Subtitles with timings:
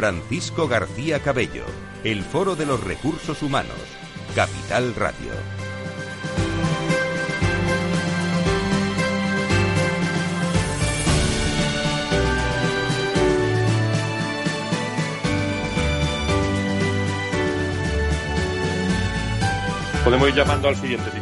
[0.00, 1.66] Francisco García Cabello,
[2.04, 3.76] el Foro de los Recursos Humanos,
[4.34, 5.30] Capital Radio.
[20.02, 21.20] Podemos ir llamando al siguiente si.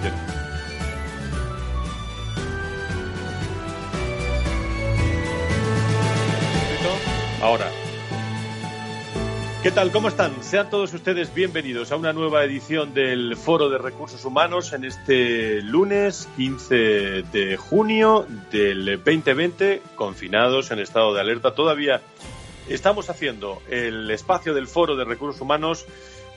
[7.43, 7.88] Ahora.
[9.61, 9.91] ¿Qué tal?
[9.91, 10.41] ¿Cómo están?
[10.45, 15.63] Sean todos ustedes bienvenidos a una nueva edición del Foro de Recursos Humanos en este
[15.63, 21.57] lunes 15 de junio del 2020, confinados en estado de alerta.
[21.57, 22.03] Todavía
[22.69, 25.87] estamos haciendo el espacio del Foro de Recursos Humanos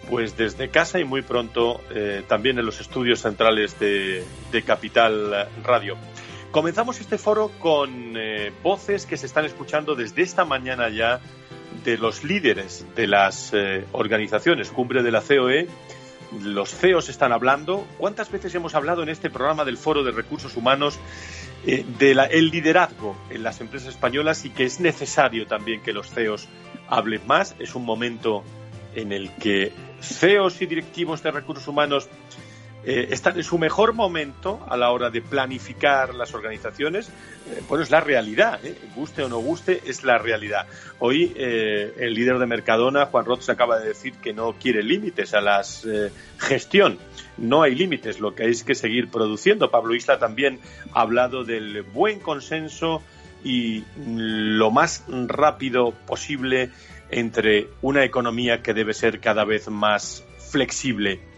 [0.10, 4.26] pues desde casa y muy pronto eh, también en los estudios centrales de,
[4.66, 5.96] Capital Radio.
[6.50, 11.22] Comenzamos este foro con eh, voces que se están escuchando desde esta mañana ya
[11.84, 15.68] de los líderes de las eh, organizaciones, cumbre de la COE.
[16.42, 17.86] Los CEOs están hablando.
[17.98, 20.98] ¿Cuántas veces hemos hablado en este programa del Foro de Recursos Humanos
[21.66, 26.48] eh, del liderazgo en las empresas españolas y que es necesario también que los CEOs
[26.88, 27.56] hablen más?
[27.60, 28.44] Es un momento
[28.96, 32.10] en el que CEOs y directivos de recursos humanos
[32.84, 37.10] eh, están en su mejor momento a la hora de planificar las organizaciones.
[37.10, 38.76] Eh, bueno, es la realidad, ¿eh?
[38.96, 40.66] guste o no guste, es la realidad.
[40.98, 45.34] Hoy el líder de Mercadona, Juan Roth, se acaba de decir que no quiere límites
[45.34, 45.62] a la
[46.38, 46.98] gestión.
[47.38, 49.70] No hay límites, lo que hay es que seguir produciendo.
[49.70, 50.60] Pablo Isla también
[50.94, 53.02] ha hablado del buen consenso
[53.44, 56.70] y lo más rápido posible
[57.10, 61.31] entre una economía que debe ser cada vez más flexible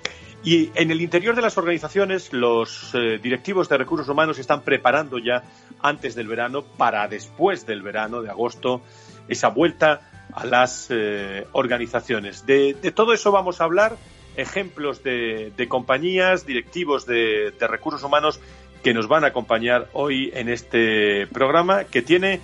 [0.43, 5.17] y en el interior de las organizaciones, los eh, directivos de recursos humanos están preparando
[5.17, 5.43] ya
[5.81, 8.81] antes del verano, para después del verano de agosto,
[9.29, 12.45] esa vuelta a las eh, organizaciones.
[12.45, 13.95] De, todo eso vamos a hablar,
[14.35, 18.41] ejemplos de, compañías, directivos de, de recursos humanos
[18.83, 22.41] que nos van a acompañar hoy en este programa que tiene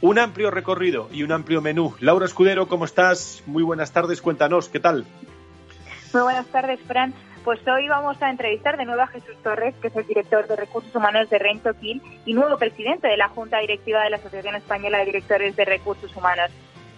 [0.00, 1.94] un amplio recorrido y un amplio menú.
[2.00, 3.44] Laura Escudero, ¿cómo estás?
[3.46, 5.06] Muy buenas tardes, cuéntanos, ¿qué tal?
[6.12, 7.14] Muy buenas tardes, Fran.
[7.44, 10.56] Pues hoy vamos a entrevistar de nuevo a Jesús Torres, que es el director de
[10.56, 14.56] Recursos Humanos de Rento Kill y nuevo presidente de la Junta Directiva de la Asociación
[14.56, 16.50] Española de Directores de Recursos Humanos.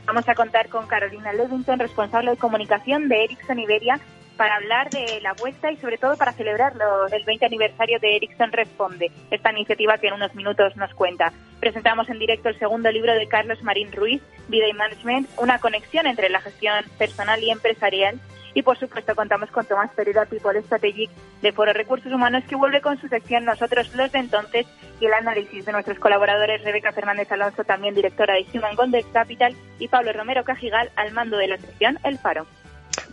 [0.06, 4.00] Vamos a contar con Carolina Levington, responsable de comunicación de Ericsson Iberia,
[4.38, 6.72] para hablar de la vuelta y sobre todo para celebrar
[7.12, 11.34] el 20 aniversario de Ericsson Responde, esta iniciativa que en unos minutos nos cuenta.
[11.60, 16.06] Presentamos en directo el segundo libro de Carlos Marín Ruiz, Vida y Management, una conexión
[16.06, 18.18] entre la gestión personal y empresarial
[18.54, 22.80] y por supuesto contamos con Tomás Pereira, People Strategic de Foro Recursos Humanos, que vuelve
[22.80, 24.66] con su sección Nosotros los de entonces
[25.00, 29.54] y el análisis de nuestros colaboradores Rebeca Fernández Alonso, también directora de Human Gold Capital,
[29.78, 32.46] y Pablo Romero Cajigal al mando de la sección El Faro.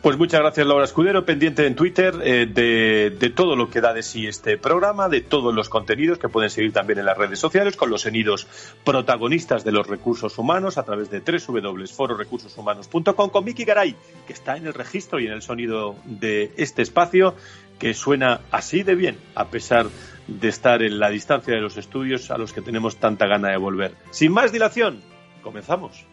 [0.02, 4.02] Pues muchas gracias Laura Escudero, pendiente en Twitter eh, de, todo lo que da de
[4.02, 7.76] sí este programa, de todos los contenidos que pueden seguir también en las redes sociales
[7.76, 8.48] con los sonidos
[8.86, 13.94] protagonistas de los recursos humanos a través de www.fororecursoshumanos.com con Miki Garay,
[14.26, 17.36] que está en el registro y en el sonido de este espacio
[17.78, 19.88] que suena así de bien a pesar
[20.28, 23.58] de estar en la distancia de los estudios a los que tenemos tanta gana de
[23.58, 23.96] volver.
[24.12, 25.02] Sin más dilación,
[25.44, 26.06] comenzamos.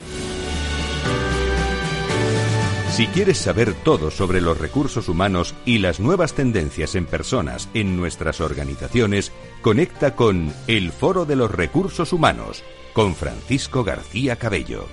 [2.96, 7.94] Si quieres saber todo sobre los recursos humanos y las nuevas tendencias en personas en
[7.94, 14.86] nuestras organizaciones, conecta con El Foro de los Recursos Humanos con Francisco García Cabello.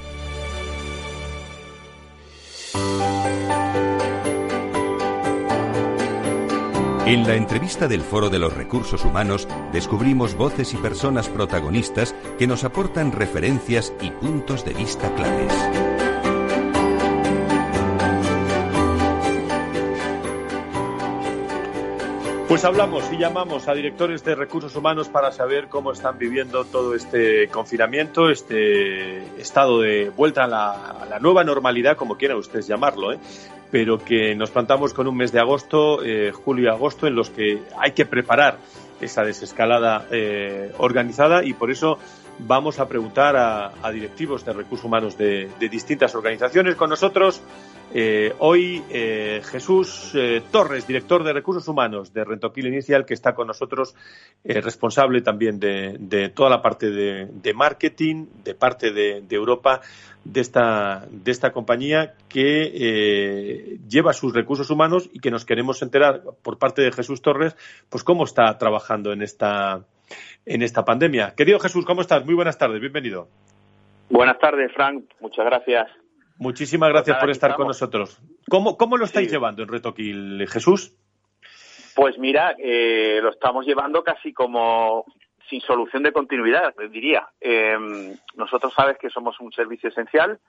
[7.06, 12.48] En la entrevista del Foro de los Recursos Humanos descubrimos voces y personas protagonistas que
[12.48, 16.13] nos aportan referencias y puntos de vista claves.
[22.54, 26.94] Pues hablamos y llamamos a directores de recursos humanos para saber cómo están viviendo todo
[26.94, 33.18] este confinamiento, este estado de vuelta a la, nueva normalidad, como quieran ustedes llamarlo, ¿eh?
[33.72, 37.32] pero que nos plantamos con un mes de agosto, eh, julio y agosto, en los
[37.32, 38.60] que hay que preparar
[39.02, 41.98] esa desescalada eh, organizada y por eso
[42.38, 46.76] vamos a preguntar a, directivos de recursos humanos de distintas organizaciones.
[46.76, 47.42] Con nosotros
[47.96, 53.36] Eh, hoy eh, Jesús eh, Torres, director de recursos humanos de Rentoquil Inicial, que está
[53.36, 53.96] con nosotros,
[54.44, 59.82] responsable también de, toda la parte de, marketing, de parte de, Europa
[60.24, 66.24] de esta, de esta compañía que lleva sus recursos humanos y que nos queremos enterar
[66.42, 67.56] por parte de Jesús Torres,
[67.90, 69.86] pues cómo está trabajando en esta,
[70.48, 71.36] en esta pandemia.
[71.36, 72.26] Querido Jesús, ¿cómo estás?
[72.26, 73.28] Muy buenas tardes, bienvenido.
[74.10, 75.06] Buenas tardes, Frank.
[75.22, 76.03] Muchas gracias.
[76.38, 78.20] Muchísimas gracias por estar con nosotros.
[78.50, 80.94] ¿Cómo, cómo lo estáis llevando en Retoquil, Jesús?
[81.96, 85.06] Pues mira, eh, lo estamos llevando casi como
[85.50, 87.28] sin solución de continuidad, diría.
[87.40, 87.78] Eh,
[88.36, 90.40] nosotros sabes que somos un servicio esencial.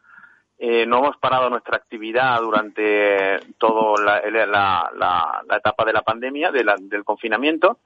[0.59, 7.81] Eh, no hemos parado nuestra actividad durante toda la, etapa de la pandemia, del confinamiento.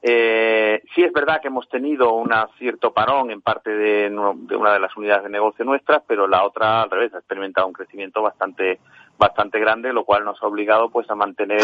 [0.00, 4.78] Eh, sí es verdad que hemos tenido un cierto parón en parte de, una de
[4.78, 8.78] las unidades de negocio nuestras, pero la otra al revés ha experimentado un crecimiento bastante
[9.18, 11.62] bastante grande, lo cual nos ha obligado pues a mantener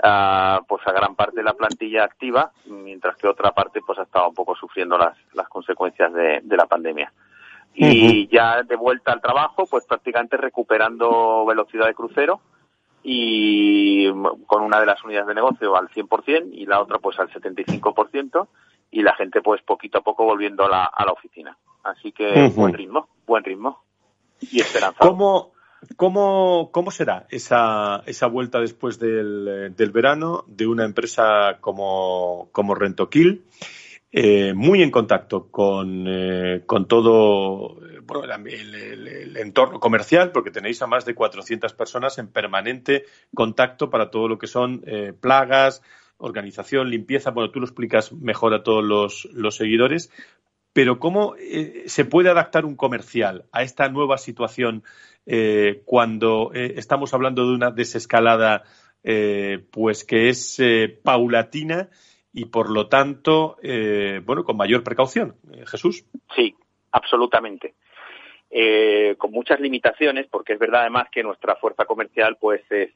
[0.00, 4.02] a, pues a gran parte de la plantilla activa, mientras que otra parte pues ha
[4.02, 7.12] estado un poco sufriendo las, las consecuencias de, la pandemia.
[7.76, 12.40] Y ya de vuelta al trabajo, pues prácticamente recuperando velocidad de crucero
[13.06, 14.10] y
[14.46, 18.48] con una de las unidades de negocio al 100% y la otra pues al 75%
[18.90, 21.56] y la gente pues poquito a poco volviendo a la, a la oficina.
[21.82, 23.84] Así que buen ritmo, buen ritmo
[24.40, 24.98] y esperanza.
[25.00, 25.52] ¿Cómo,
[25.96, 32.74] cómo, cómo será esa, esa vuelta después del, del verano de una empresa como, como
[32.74, 33.44] Rentoquil?
[34.16, 41.04] Eh, muy en contacto con, eh, con todo el, entorno comercial, porque tenéis a más
[41.04, 45.82] de 400 personas en permanente contacto para todo lo que son eh, plagas,
[46.16, 47.32] organización, limpieza.
[47.32, 50.12] Bueno, tú lo explicas mejor a todos los, los seguidores,
[50.72, 51.34] pero ¿cómo
[51.86, 54.84] se puede adaptar un comercial a esta nueva situación
[55.84, 58.64] cuando estamos hablando de una desescalada
[59.70, 60.60] pues que es
[61.02, 61.90] paulatina
[62.34, 65.36] y por lo tanto, eh, bueno, con mayor precaución.
[65.52, 66.04] Eh, Jesús.
[66.34, 66.54] Sí,
[66.90, 67.74] absolutamente.
[68.50, 72.90] Eh, con muchas limitaciones, porque es verdad además que nuestra fuerza comercial pues es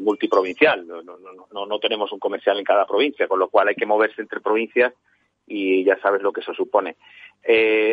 [0.00, 0.86] multiprovincial.
[0.86, 4.22] No, no, no, tenemos un comercial en cada provincia, con lo cual hay que moverse
[4.22, 4.94] entre provincias
[5.48, 6.96] y ya sabes lo que eso supone.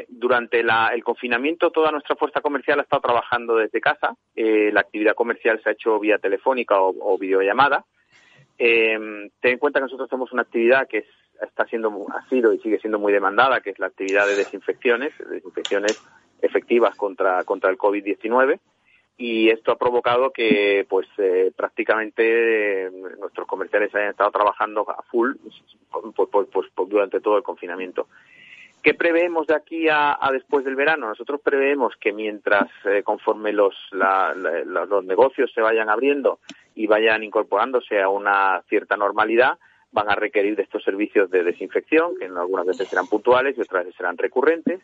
[0.09, 4.15] durante el confinamiento toda nuestra fuerza comercial ha estado trabajando desde casa.
[4.35, 7.85] la actividad comercial se ha hecho vía telefónica o videollamada
[8.57, 11.05] eh, ten en cuenta que nosotros tenemos una actividad que
[11.41, 15.13] está siendo, ha sido y sigue siendo muy demandada, que es la actividad de desinfecciones,
[15.29, 16.01] desinfecciones
[16.41, 18.59] efectivas contra, contra el COVID-19
[19.17, 25.03] y esto ha provocado que pues eh, prácticamente eh, nuestros comerciales hayan estado trabajando a
[25.03, 25.35] full
[25.91, 28.07] pues, pues, pues, durante todo el confinamiento.
[28.81, 31.07] ¿Qué preveemos de aquí a, después del verano?
[31.07, 36.39] Nosotros preveemos que mientras, eh, conforme los, los negocios se vayan abriendo
[36.75, 39.57] y vayan incorporándose a una cierta normalidad,
[39.91, 43.85] van a requerir de estos servicios de desinfección, que algunas veces serán puntuales y otras
[43.85, 44.81] veces serán recurrentes.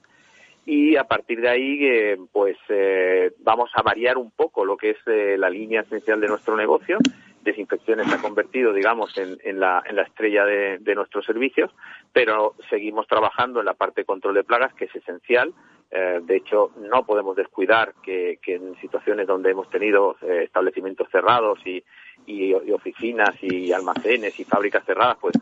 [0.66, 4.92] Y a partir de ahí, eh, pues eh, vamos a variar un poco lo que
[4.92, 7.00] es la línea esencial de nuestro negocio
[7.44, 11.72] desinfecciones se ha convertido, digamos, en, la, estrella de, nuestros servicios,
[12.14, 15.54] pero seguimos trabajando en la parte de control de plagas, que es esencial.
[15.92, 21.60] Eh, de hecho, no podemos descuidar que, en situaciones donde hemos tenido eh, establecimientos cerrados
[21.66, 21.84] y,
[22.28, 25.34] y, oficinas y almacenes y fábricas cerradas, pues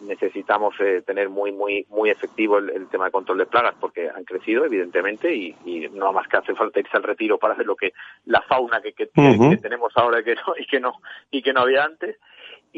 [0.00, 4.24] necesitamos eh, tener muy muy muy efectivo el, tema de control de plagas porque han
[4.24, 5.56] crecido evidentemente y,
[5.94, 7.94] no más que hace falta irse al retiro para ver lo que
[8.26, 10.92] la fauna que, que, tenemos ahora que no, y que no
[11.30, 12.18] y que no había antes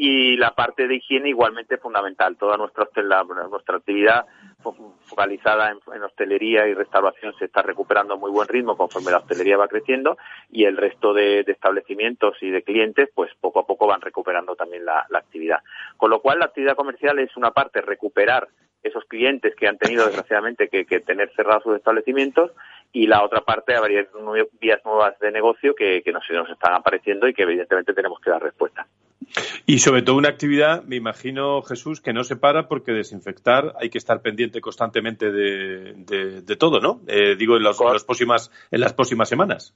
[0.01, 2.37] y la parte de higiene igualmente fundamental.
[2.37, 2.87] Toda nuestra,
[3.49, 4.25] nuestra actividad
[4.61, 9.57] focalizada en, hostelería y restauración se está recuperando a muy buen ritmo conforme la hostelería
[9.57, 10.17] va creciendo
[10.49, 14.85] y el resto de, establecimientos y de clientes pues poco a poco van recuperando también
[14.85, 15.59] la, actividad.
[15.97, 18.47] Con lo cual la actividad comercial es una parte recuperar
[18.81, 22.51] esos clientes que han tenido desgraciadamente que, tener cerrados sus establecimientos
[22.93, 24.09] y la otra parte abrir
[24.59, 28.87] vías nuevas de negocio que nos están apareciendo y que evidentemente tenemos que dar respuesta.
[29.65, 33.89] Y sobre todo una actividad, me imagino, Jesús, que no se para porque desinfectar hay
[33.89, 35.93] que estar pendiente constantemente de,
[36.41, 37.01] de, todo, ¿no?
[37.07, 39.75] Eh, digo, en, las próximas, en las próximas semanas.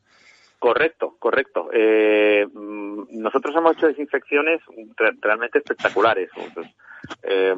[0.57, 1.69] Correcto, correcto.
[1.73, 4.61] Eh, nosotros hemos hecho desinfecciones
[5.21, 6.29] realmente espectaculares.
[7.21, 7.53] Eh,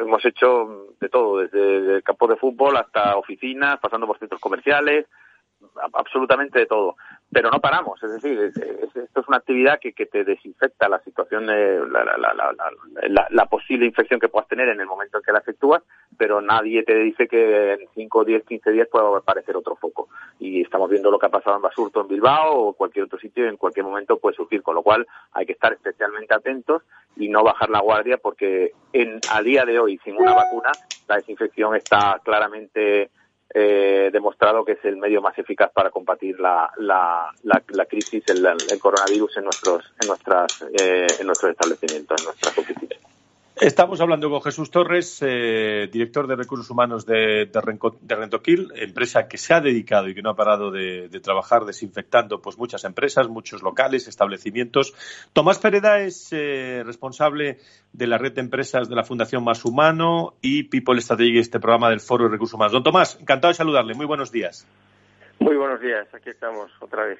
[0.00, 5.06] hemos hecho de todo, desde el campo de fútbol hasta oficinas, pasando por centros comerciales,
[5.92, 6.96] absolutamente de todo.
[7.30, 11.46] Pero no paramos, es decir, esto es una actividad que, que te desinfecta la situación,
[11.46, 15.40] de, la, la, la, posible infección que puedas tener en el momento en que la
[15.40, 15.82] efectúas,
[16.16, 20.08] pero nadie te dice que en 5, 10, 15 días pueda aparecer otro foco.
[20.38, 23.46] Y estamos viendo lo que ha pasado en Basurto, en Bilbao o cualquier otro sitio,
[23.46, 26.82] en cualquier momento puede surgir, con lo cual hay que estar especialmente atentos
[27.16, 30.72] y no bajar la guardia porque en, a día de hoy, sin una vacuna,
[31.08, 33.10] la desinfección está claramente
[33.54, 38.44] eh, demostrado que es el medio más eficaz para combatir la, la, la, crisis, el,
[38.46, 43.07] el, coronavirus en nuestros, en nuestras, eh, en nuestros establecimientos, en nuestras oficinas.
[43.60, 49.36] Estamos hablando con Jesús Torres, eh, director de recursos humanos de, de, Rentoquil, empresa que
[49.36, 53.62] se ha dedicado y que no ha parado de, trabajar desinfectando pues muchas empresas, muchos
[53.62, 54.94] locales, establecimientos.
[55.32, 57.58] Tomás Pereda es eh, responsable
[57.92, 61.90] de la red de empresas de la Fundación Más Humano y People Strategy, este programa
[61.90, 62.72] del Foro de Recursos Humanos.
[62.72, 63.94] Don Tomás, encantado de saludarle.
[63.94, 64.68] Muy buenos días.
[65.40, 67.18] Muy buenos días, aquí estamos otra vez.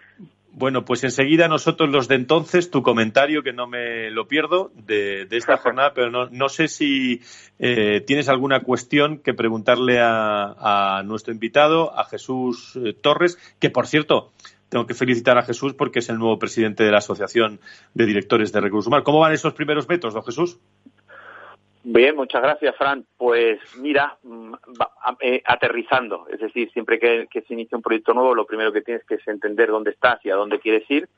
[0.52, 5.28] Bueno, pues enseguida nosotros los de entonces, tu comentario, que no me lo pierdo, de,
[5.30, 7.20] esta jornada, pero no, no sé si
[7.58, 13.86] eh, tienes alguna cuestión que preguntarle a, nuestro invitado, a Jesús eh, Torres, que por
[13.86, 14.32] cierto,
[14.68, 17.60] tengo que felicitar a Jesús porque es el nuevo presidente de la Asociación
[17.94, 19.04] de Directores de Recursos Humanos.
[19.04, 20.58] ¿Cómo van esos primeros vetos, don Jesús?
[21.90, 23.06] Bien, muchas gracias, Fran.
[23.16, 24.52] Pues mira, mm,
[25.20, 29.06] eh, aterrizando, es decir, siempre que, se inicia un proyecto nuevo, lo primero que tienes
[29.06, 31.08] que es entender dónde estás y a dónde quieres ir.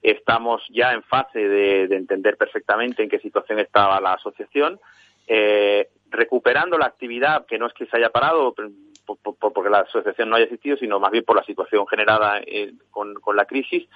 [0.00, 4.78] Estamos ya en fase de, entender perfectamente en qué situación estaba la asociación,
[5.26, 8.54] eh, recuperando la actividad, que no es que se haya parado,
[9.04, 13.14] porque la asociación no haya existido, sino más bien por la situación generada eh, con,
[13.34, 13.88] la crisis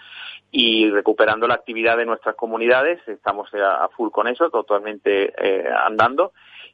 [0.51, 3.01] y recuperando la actividad de nuestras comunidades.
[3.07, 6.33] Estamos a, full con eso, totalmente eh, andando.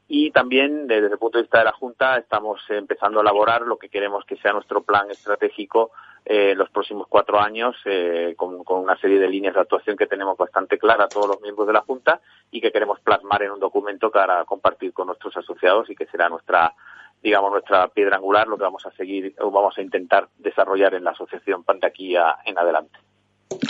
[0.08, 3.78] Y también desde el punto de vista de la Junta estamos empezando a elaborar lo
[3.78, 5.92] que queremos que sea nuestro plan estratégico
[6.24, 10.06] eh, los próximos cuatro años eh, con, con, una serie de líneas de actuación que
[10.06, 12.20] tenemos bastante clara todos los miembros de la Junta
[12.52, 16.28] y que queremos plasmar en un documento para compartir con nuestros asociados y que será
[16.28, 16.74] nuestra
[17.22, 21.04] digamos, nuestra piedra angular, lo que vamos a seguir o vamos a intentar desarrollar en
[21.04, 22.14] la asociación de aquí
[22.44, 22.98] en adelante.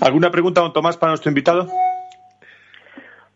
[0.00, 1.66] ¿Alguna pregunta, don Tomás, para nuestro invitado?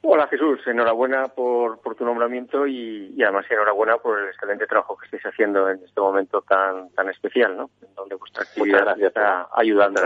[0.09, 5.07] Hola Jesús, enhorabuena por, por tu nombramiento y, además enhorabuena por el excelente trabajo que
[5.07, 7.71] estáis haciendo en este momento tan tan especial, ¿no?
[7.83, 10.03] En donde vuestra actividad está ayudando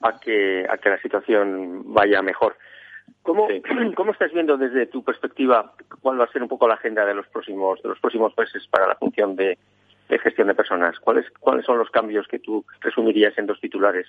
[0.00, 2.56] a, que, a que la situación vaya mejor.
[3.22, 3.48] ¿Cómo,
[3.96, 7.14] ¿Cómo estás viendo desde tu perspectiva cuál va a ser un poco la agenda de
[7.14, 9.58] los próximos de los próximos meses para la función de,
[10.22, 10.98] gestión de personas?
[11.00, 14.06] ¿Cuáles cuáles son los cambios que tú resumirías en dos titulares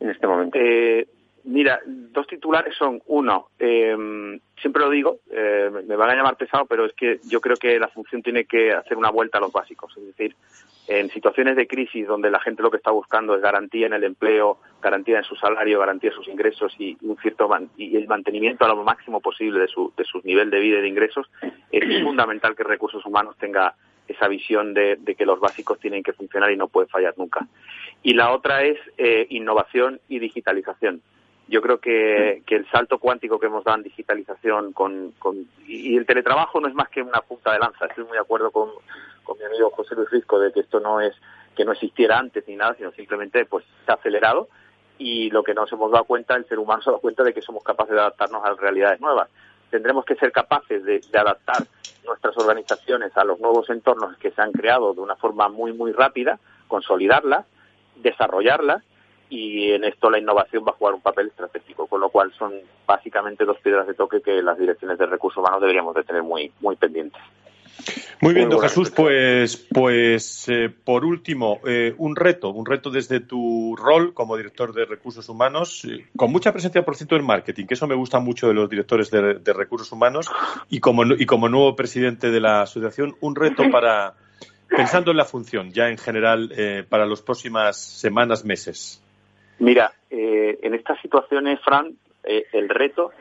[0.00, 0.58] en este momento?
[0.60, 1.08] Eh,
[1.44, 3.48] mira, dos titulares son uno.
[3.58, 3.96] Eh,
[4.60, 7.78] siempre lo digo, eh, me van a llamar pesado, pero es que yo creo que
[7.78, 10.34] la función tiene que hacer una vuelta a los básicos, es decir,
[10.90, 14.02] en situaciones de crisis donde la gente lo que está buscando es garantía en el
[14.02, 18.64] empleo, garantía en su salario, garantía en sus ingresos y un cierto y el mantenimiento
[18.64, 21.30] a lo máximo posible de su, de su nivel de vida y de ingresos,
[21.70, 23.76] es fundamental que recursos humanos tenga
[24.08, 27.46] esa visión de, que los básicos tienen que funcionar y no pueden fallar nunca.
[28.02, 31.02] Y la otra es eh, innovación y digitalización.
[31.50, 35.96] Yo creo que, que, el salto cuántico que hemos dado en digitalización con, con, y
[35.96, 37.86] el teletrabajo no es más que una punta de lanza.
[37.86, 38.70] Estoy muy de acuerdo con,
[39.24, 41.12] con mi amigo José Luis Risco de que esto no es
[41.56, 44.48] que no existiera antes ni nada, sino simplemente pues se ha acelerado
[45.00, 47.32] y lo que nos hemos dado cuenta, el ser humano se ha dado cuenta de
[47.32, 49.30] que somos capaces de adaptarnos a realidades nuevas.
[49.70, 51.66] Tendremos que ser capaces de, adaptar
[52.04, 55.92] nuestras organizaciones a los nuevos entornos que se han creado de una forma muy, muy
[55.92, 56.38] rápida,
[56.68, 57.46] consolidarlas,
[57.96, 58.84] desarrollarlas
[59.30, 62.52] y en esto la innovación va a jugar un papel estratégico, con lo cual son
[62.86, 66.52] básicamente dos piedras de toque que las direcciones de recursos humanos deberíamos de tener muy,
[66.60, 67.22] muy pendientes.
[68.20, 73.20] Muy bien, don Jesús, pues, pues eh, por último, eh, un reto, un reto desde
[73.20, 77.64] tu rol como director de recursos humanos, eh, con mucha presencia, por cierto, en marketing,
[77.64, 80.28] que eso me gusta mucho de los directores de, recursos humanos,
[80.68, 84.14] y como, y como nuevo presidente de la asociación, un reto para,
[84.68, 86.52] pensando en la función, ya en general,
[86.90, 89.02] para las próximas semanas, meses.
[89.60, 93.12] Mira, en estas situaciones, Fran, el reto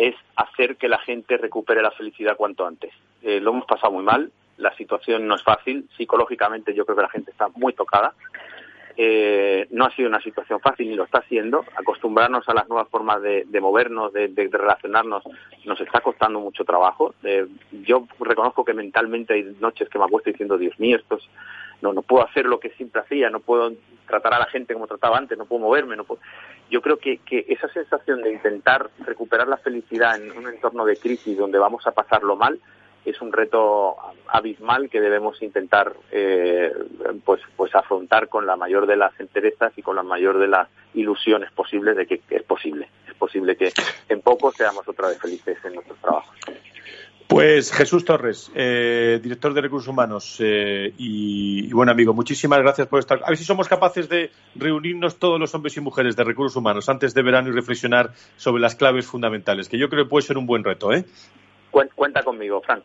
[0.00, 2.90] es hacer que la gente recupere la felicidad cuanto antes.
[3.22, 7.02] Eh, lo hemos pasado muy mal, la situación no es fácil, psicológicamente yo creo que
[7.02, 8.14] la gente está muy tocada.
[8.96, 11.64] Eh, no ha sido una situación fácil ni lo está haciendo.
[11.76, 15.22] Acostumbrarnos a las nuevas formas de, movernos, de, relacionarnos,
[15.66, 17.14] nos está costando mucho trabajo.
[17.22, 17.46] Eh,
[17.84, 21.18] yo reconozco que mentalmente hay noches que me acuesto diciendo, Dios mío, esto
[21.82, 23.72] no, no puedo hacer lo que siempre hacía, no puedo
[24.06, 26.20] tratar a la gente como trataba antes, no puedo moverme, no puedo.
[26.70, 30.96] Yo creo que, que, esa sensación de intentar recuperar la felicidad en un entorno de
[30.96, 32.60] crisis donde vamos a pasarlo mal
[33.04, 33.96] es un reto
[34.28, 36.70] abismal que debemos intentar eh,
[37.24, 40.68] pues pues afrontar con la mayor de las enterezas y con la mayor de las
[40.94, 42.88] ilusiones posibles de que, es posible.
[43.08, 43.72] Es posible que
[44.08, 46.36] en poco seamos otra vez felices en nuestros trabajos
[47.30, 52.98] pues Jesús Torres, eh, director de Recursos Humanos eh, y, buen amigo, muchísimas gracias por
[52.98, 53.20] estar.
[53.24, 56.88] A ver si somos capaces de reunirnos todos los hombres y mujeres de Recursos Humanos
[56.88, 60.38] antes de verano y reflexionar sobre las claves fundamentales, que yo creo que puede ser
[60.38, 60.92] un buen reto.
[60.92, 61.04] ¿eh?
[61.70, 62.82] Cuenta conmigo, Frank.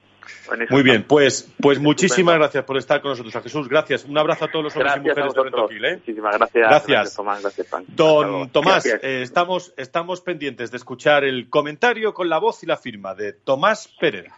[0.70, 3.36] Muy bien, pues, pues muchísimas gracias por estar con nosotros.
[3.36, 4.06] A Jesús, gracias.
[4.06, 5.86] Un abrazo a todos los hombres y mujeres de Rentoquil.
[5.86, 5.96] ¿eh?
[5.98, 6.70] Muchísimas gracias.
[6.70, 7.16] Gracias.
[7.16, 7.42] Tomás.
[7.42, 7.86] Gracias, Frank.
[7.88, 12.78] Don Tomás, eh, estamos, estamos pendientes de escuchar el comentario con la voz y la
[12.78, 14.32] firma de Tomás Pérez.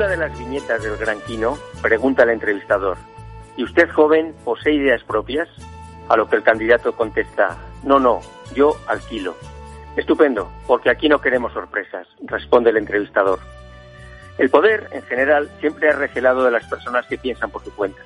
[0.00, 2.96] Una de las viñetas del Gran Quino, pregunta el entrevistador,
[3.58, 5.46] ¿y usted, joven, posee ideas propias?
[6.08, 8.20] A lo que el candidato contesta, no, no,
[8.54, 9.36] yo alquilo.
[9.96, 13.40] Estupendo, porque aquí no queremos sorpresas, responde el entrevistador.
[14.38, 18.00] El poder, en general, siempre ha recelado de las personas que piensan por su cuenta.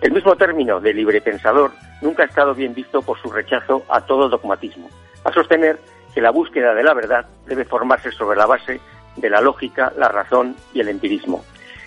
[0.00, 4.00] El mismo término de libre pensador nunca ha estado bien visto por su rechazo a
[4.00, 4.88] todo dogmatismo,
[5.22, 5.78] a sostener
[6.14, 8.80] que la búsqueda de la verdad debe formarse sobre la base
[9.16, 11.44] de la lógica, la razón y el empirismo.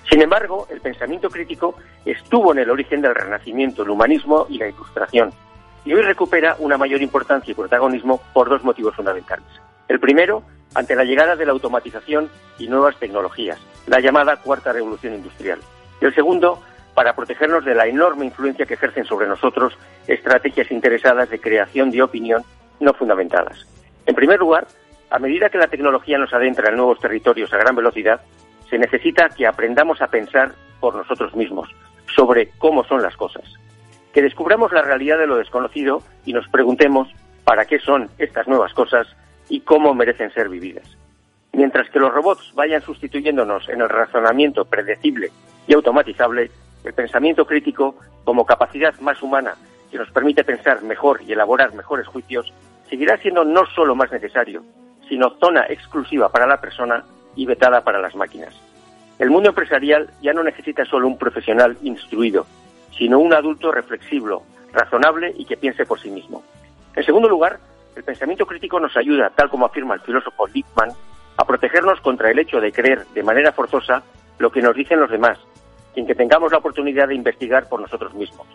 [0.09, 4.67] Sin embargo, el pensamiento crítico estuvo en el origen del Renacimiento, el humanismo y la
[4.67, 5.31] Ilustración,
[5.85, 9.45] y hoy recupera una mayor importancia y protagonismo por dos motivos fundamentales.
[9.87, 10.43] El primero,
[10.73, 15.59] ante la llegada de la automatización y nuevas tecnologías, la llamada cuarta revolución industrial.
[16.01, 16.61] Y el segundo,
[16.93, 22.03] para protegernos de la enorme influencia que ejercen sobre nosotros estrategias interesadas de creación de
[22.03, 22.43] opinión
[22.79, 23.65] no fundamentadas.
[24.05, 24.67] En primer lugar,
[25.09, 28.21] a medida que la tecnología nos adentra en nuevos territorios a gran velocidad,
[28.69, 31.69] se necesita que aprendamos a pensar por nosotros mismos
[32.15, 33.43] sobre cómo son las cosas,
[34.13, 37.09] que descubramos la realidad de lo desconocido y nos preguntemos
[37.43, 39.07] para qué son estas nuevas cosas
[39.49, 40.97] y cómo merecen ser vividas.
[41.53, 45.31] Mientras que los robots vayan sustituyéndonos en el razonamiento predecible
[45.67, 46.51] y automatizable,
[46.83, 49.55] el pensamiento crítico, como capacidad más humana
[49.89, 52.53] que nos permite pensar mejor y elaborar mejores juicios,
[52.87, 54.63] seguirá siendo no solo más necesario,
[55.09, 57.03] sino zona exclusiva para la persona
[57.35, 58.53] y vetada para las máquinas.
[59.17, 62.45] El mundo empresarial ya no necesita solo un profesional instruido,
[62.97, 66.43] sino un adulto reflexivo, razonable y que piense por sí mismo.
[66.95, 67.59] En segundo lugar,
[67.95, 70.91] el pensamiento crítico nos ayuda, tal como afirma el filósofo Lippmann,
[71.35, 74.03] a protegernos contra el hecho de creer de manera forzosa
[74.37, 75.37] lo que nos dicen los demás,
[75.95, 78.47] sin que tengamos la oportunidad de investigar por nosotros mismos.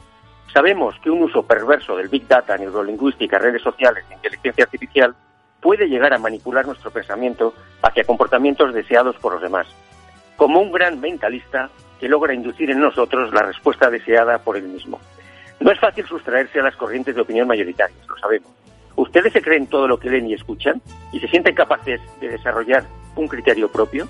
[0.53, 5.15] Sabemos que un uso perverso del Big Data, neurolingüística, redes sociales e inteligencia artificial
[5.65, 9.67] puede llegar a manipular nuestro pensamiento hacia comportamientos deseados por los demás,
[10.37, 15.01] como un gran mentalista que logra inducir en nosotros la respuesta deseada por él mismo.
[15.61, 18.51] No es fácil sustraerse a las corrientes de opinión mayoritarias, lo sabemos.
[18.95, 22.85] ¿Ustedes se creen todo lo que leen y escuchan y se sienten capaces de desarrollar
[23.17, 24.07] un criterio propio?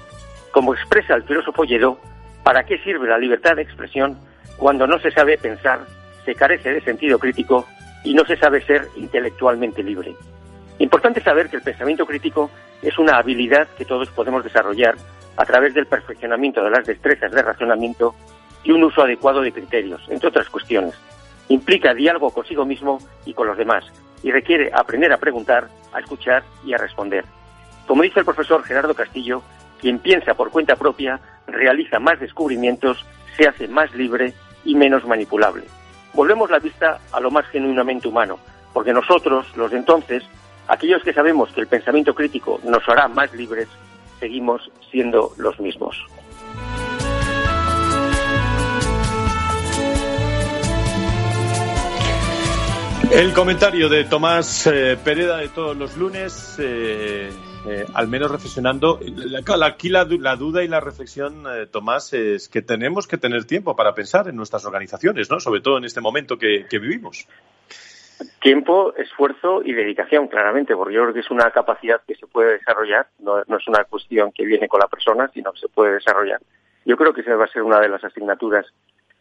[0.50, 2.00] Como expresa el filósofo Lledó,
[2.42, 4.18] ¿para qué sirve la libertad de expresión
[4.56, 5.86] cuando no se sabe pensar,
[6.24, 7.64] se carece de sentido crítico
[8.02, 10.16] y no se sabe ser intelectualmente libre?
[10.78, 12.50] Importante saber que el pensamiento crítico
[12.82, 14.96] es una habilidad que todos podemos desarrollar
[15.36, 18.14] a través del perfeccionamiento de las destrezas de razonamiento
[18.62, 20.94] y un uso adecuado de criterios, entre otras cuestiones.
[21.48, 23.84] Implica diálogo consigo mismo y con los demás
[24.22, 27.24] y requiere aprender a preguntar, a escuchar y a responder.
[27.86, 29.42] Como dice el profesor Gerardo Castillo,
[29.78, 33.04] quien piensa por cuenta propia realiza más descubrimientos,
[33.36, 34.32] se hace más libre
[34.64, 35.64] y menos manipulable.
[36.14, 38.38] Volvemos la vista a lo más genuinamente humano,
[38.72, 40.24] porque nosotros, los de entonces,
[40.66, 43.68] Aquellos que sabemos que el pensamiento crítico nos hará más libres,
[44.18, 45.96] seguimos siendo los mismos.
[53.10, 57.30] El comentario de Tomás eh, Pereda de todos los lunes, eh,
[57.68, 58.98] eh, al menos reflexionando.
[59.62, 64.26] aquí la, duda y la reflexión, Tomás, es que tenemos que tener tiempo para pensar
[64.28, 65.38] en nuestras organizaciones, ¿no?
[65.38, 67.26] Sobre todo en este momento que vivimos.
[68.40, 72.58] Tiempo, esfuerzo y dedicación, claramente, porque yo creo que es una capacidad que se puede
[72.58, 76.40] desarrollar, no, es una cuestión que viene con la persona, sino que se puede desarrollar.
[76.84, 78.66] Yo creo que esa va a ser una de las asignaturas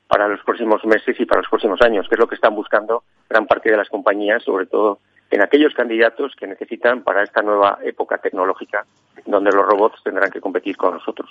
[0.08, 3.04] para los próximos meses y para los próximos años, que es lo que están buscando
[3.30, 5.00] gran parte de las compañías, sobre todo
[5.32, 8.86] en aquellos candidatos que necesitan para esta nueva época tecnológica,
[9.26, 11.30] donde los robots tendrán que competir con nosotros.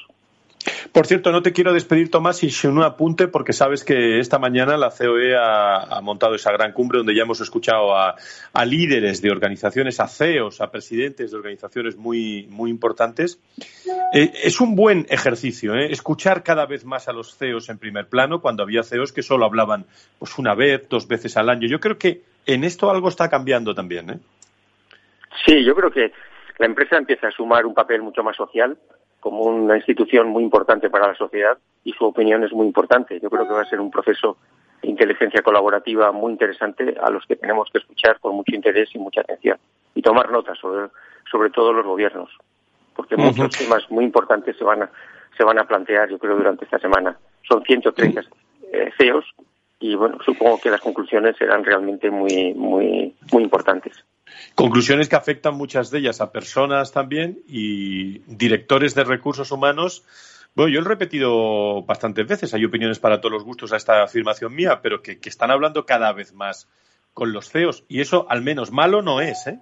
[0.92, 4.76] Por cierto, no te quiero despedir, Tomás, sin un apunte, porque sabes que esta mañana
[4.76, 8.14] la COE ha, montado esa gran cumbre donde ya hemos escuchado a,
[8.64, 13.40] líderes de organizaciones, a CEOs, a presidentes de organizaciones muy, muy importantes.
[14.12, 15.90] Eh, es un buen ejercicio, ¿eh?
[15.90, 19.46] escuchar cada vez más a los CEOs en primer plano, cuando había CEOs que solo
[19.46, 19.86] hablaban
[20.18, 21.66] pues una vez, dos veces al año.
[21.68, 24.10] Yo creo que en esto algo está cambiando también.
[24.10, 24.18] ¿eh?
[25.44, 26.12] Sí, yo creo que
[26.58, 28.76] la empresa empieza a sumar un papel mucho más social
[29.22, 33.20] como una institución muy importante para la sociedad y su opinión es muy importante.
[33.20, 34.36] Yo creo que va a ser un proceso
[34.82, 38.98] de inteligencia colaborativa muy interesante a los que tenemos que escuchar con mucho interés y
[38.98, 39.58] mucha atención
[39.94, 40.88] y tomar notas sobre,
[41.30, 42.30] sobre todo los gobiernos,
[42.96, 44.90] porque muchos temas muy importantes se van a
[45.38, 47.16] se van a plantear, yo creo, durante esta semana.
[47.48, 48.22] Son 130
[48.72, 49.24] eh, CEOs
[49.78, 54.04] y bueno, supongo que las conclusiones serán realmente muy muy muy importantes.
[54.54, 60.04] Conclusiones que afectan muchas de ellas a personas también y directores de recursos humanos.
[60.54, 64.02] Bueno, yo lo he repetido bastantes veces, hay opiniones para todos los gustos a esta
[64.02, 66.68] afirmación mía, pero que, están hablando cada vez más
[67.14, 69.58] con los CEOs y eso al menos malo no es, ¿eh?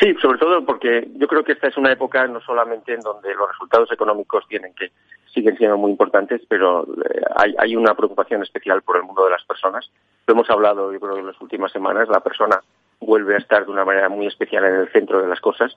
[0.00, 3.34] Sí, sobre todo porque yo creo que esta es una época no solamente en donde
[3.34, 4.90] los resultados económicos tienen que
[5.32, 9.30] siguen siendo muy importantes, pero eh, hay, hay una preocupación especial por el mundo de
[9.30, 9.90] las personas.
[10.26, 12.08] Lo hemos hablado, yo creo, en las últimas semanas.
[12.08, 12.60] La persona
[13.04, 15.76] vuelve a estar de una manera muy especial en el centro de las cosas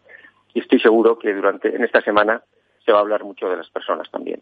[0.54, 2.42] y estoy seguro que durante en esta semana
[2.86, 4.42] se va a hablar mucho de las personas también.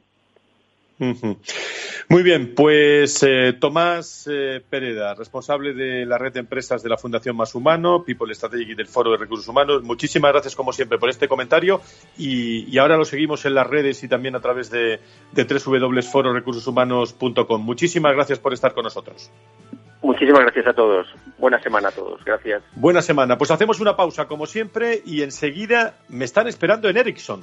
[1.00, 6.98] Muy bien, pues eh, Tomás eh, Pereda, responsable de la red de empresas de la
[6.98, 10.98] Fundación Más Humano, People Strategy y del Foro de Recursos Humanos, muchísimas gracias como siempre
[10.98, 11.82] por este comentario
[12.18, 15.00] y, ahora lo seguimos en las redes y también a través de,
[15.32, 17.62] de www.fororecursoshumanos.com.
[17.62, 19.32] Muchísimas gracias por estar con nosotros.
[20.04, 21.08] Muchísimas gracias a todos.
[21.38, 22.24] Buena semana a todos.
[22.26, 22.62] Gracias.
[22.76, 23.38] Buena semana.
[23.38, 27.42] Pues hacemos una pausa como siempre y enseguida me están esperando en Ericsson.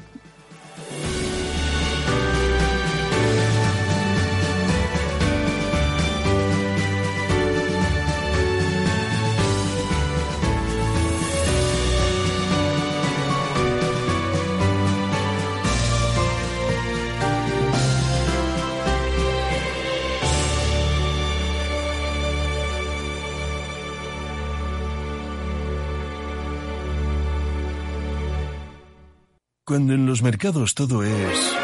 [29.70, 31.56] Cuando en los mercados todo es...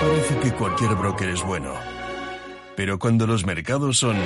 [0.00, 1.74] Parece que cualquier broker es bueno.
[2.74, 4.16] Pero cuando los mercados son...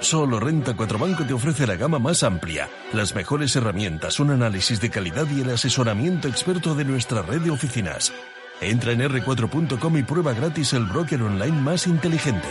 [0.00, 4.80] Solo Renta 4 Banco te ofrece la gama más amplia, las mejores herramientas, un análisis
[4.80, 8.14] de calidad y el asesoramiento experto de nuestra red de oficinas.
[8.62, 12.48] Entra en r4.com y prueba gratis el broker online más inteligente.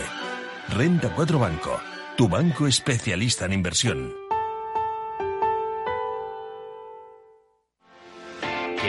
[0.68, 1.80] Renta 4 Banco,
[2.16, 4.25] tu banco especialista en inversión.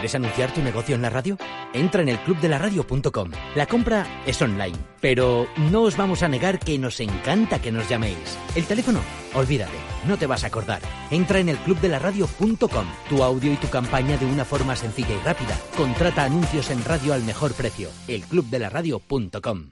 [0.08, 1.38] ¿Quieres anunciar tu negocio en la radio?
[1.74, 3.30] Entra en el clubdelaradio.com.
[3.56, 7.90] La compra es online, pero no os vamos a negar que nos encanta que nos
[7.90, 8.38] llaméis.
[8.56, 9.02] El teléfono,
[9.34, 9.76] olvídate,
[10.08, 10.82] no te vas a acordar.
[11.12, 12.86] Entra en el clubdelaradio.com.
[13.10, 15.60] Tu audio y tu campaña de una forma sencilla y rápida.
[15.76, 17.90] Contrata anuncios en radio al mejor precio.
[18.08, 19.72] elclubdelaradio.com.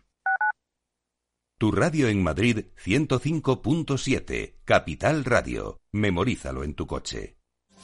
[1.58, 5.80] Tu radio en Madrid 105.7, Capital Radio.
[5.94, 7.38] Memorízalo en tu coche.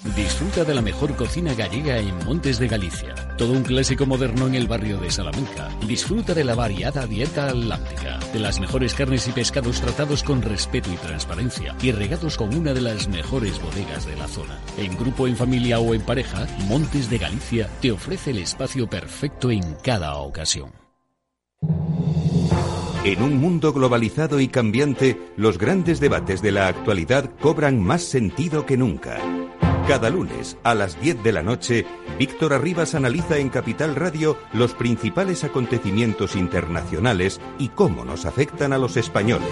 [0.03, 3.13] Disfruta de la mejor cocina gallega en Montes de Galicia.
[3.37, 5.69] Todo un clásico moderno en el barrio de Salamanca.
[5.87, 10.91] Disfruta de la variada dieta atlántica, de las mejores carnes y pescados tratados con respeto
[10.91, 14.59] y transparencia y regados con una de las mejores bodegas de la zona.
[14.75, 19.51] En grupo, en familia o en pareja, Montes de Galicia te ofrece el espacio perfecto
[19.51, 20.71] en cada ocasión.
[23.03, 28.65] En un mundo globalizado y cambiante, los grandes debates de la actualidad cobran más sentido
[28.65, 29.19] que nunca.
[29.87, 31.85] Cada lunes a las 10 de la noche,
[32.17, 38.77] Víctor Arribas analiza en Capital Radio los principales acontecimientos internacionales y cómo nos afectan a
[38.77, 39.49] los españoles.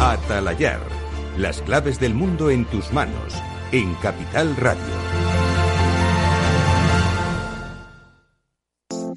[0.00, 0.80] Atalayar,
[1.38, 3.34] las claves del mundo en tus manos,
[3.72, 5.49] en Capital Radio.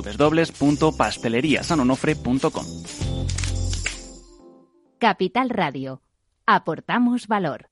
[0.00, 2.66] www.pasteleriasanonofre.com.
[4.98, 6.00] Capital Radio.
[6.46, 7.68] Aportamos valor.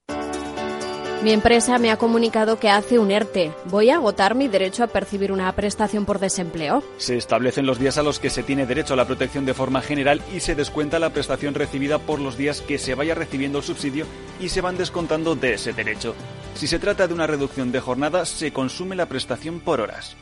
[1.22, 3.52] Mi empresa me ha comunicado que hace un ERTE.
[3.66, 6.82] ¿Voy a agotar mi derecho a percibir una prestación por desempleo?
[6.96, 9.82] Se establecen los días a los que se tiene derecho a la protección de forma
[9.82, 13.64] general y se descuenta la prestación recibida por los días que se vaya recibiendo el
[13.64, 14.06] subsidio
[14.40, 16.14] y se van descontando de ese derecho.
[16.54, 20.16] Si se trata de una reducción de jornada, se consume la prestación por horas.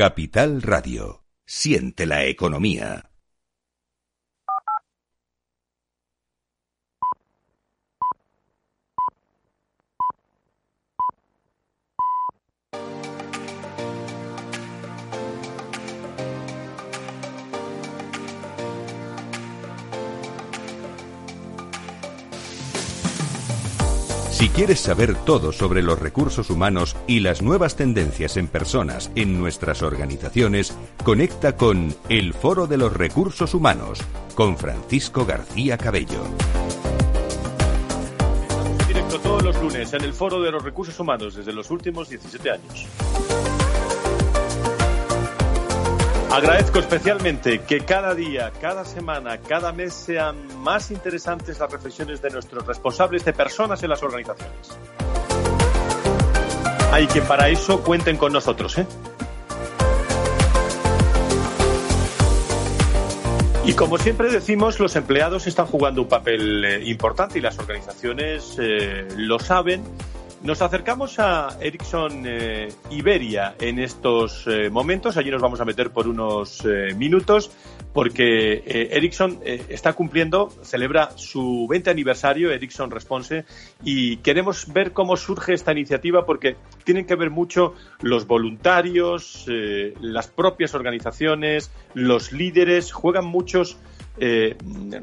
[0.00, 1.26] Capital Radio.
[1.44, 3.09] Siente la economía.
[24.40, 29.38] Si quieres saber todo sobre los recursos humanos y las nuevas tendencias en personas en
[29.38, 30.74] nuestras organizaciones,
[31.04, 34.00] conecta con El Foro de los Recursos Humanos
[34.34, 36.24] con Francisco García Cabello.
[38.88, 42.50] Directo todos los lunes en el Foro de los Recursos Humanos desde los últimos 17
[42.50, 42.86] años.
[46.32, 52.30] Agradezco especialmente que cada día, cada semana, cada mes sean más interesantes las reflexiones de
[52.30, 54.78] nuestros responsables de personas en las organizaciones.
[56.92, 58.86] Hay que para eso cuenten con nosotros, ¿eh?
[63.64, 68.56] Y como siempre decimos, los empleados están jugando un papel eh, importante y las organizaciones
[68.60, 69.82] eh, lo saben
[70.42, 75.16] nos acercamos a Ericsson eh, Iberia en estos eh, momentos.
[75.16, 77.50] Allí nos vamos a meter por unos eh, minutos
[77.92, 83.44] porque Ericsson está cumpliendo, celebra su 20 aniversario, Ericsson Response,
[83.82, 89.44] y queremos ver cómo surge esta iniciativa porque tienen que ver mucho los voluntarios,
[90.00, 93.76] las propias organizaciones, los líderes, juegan muchos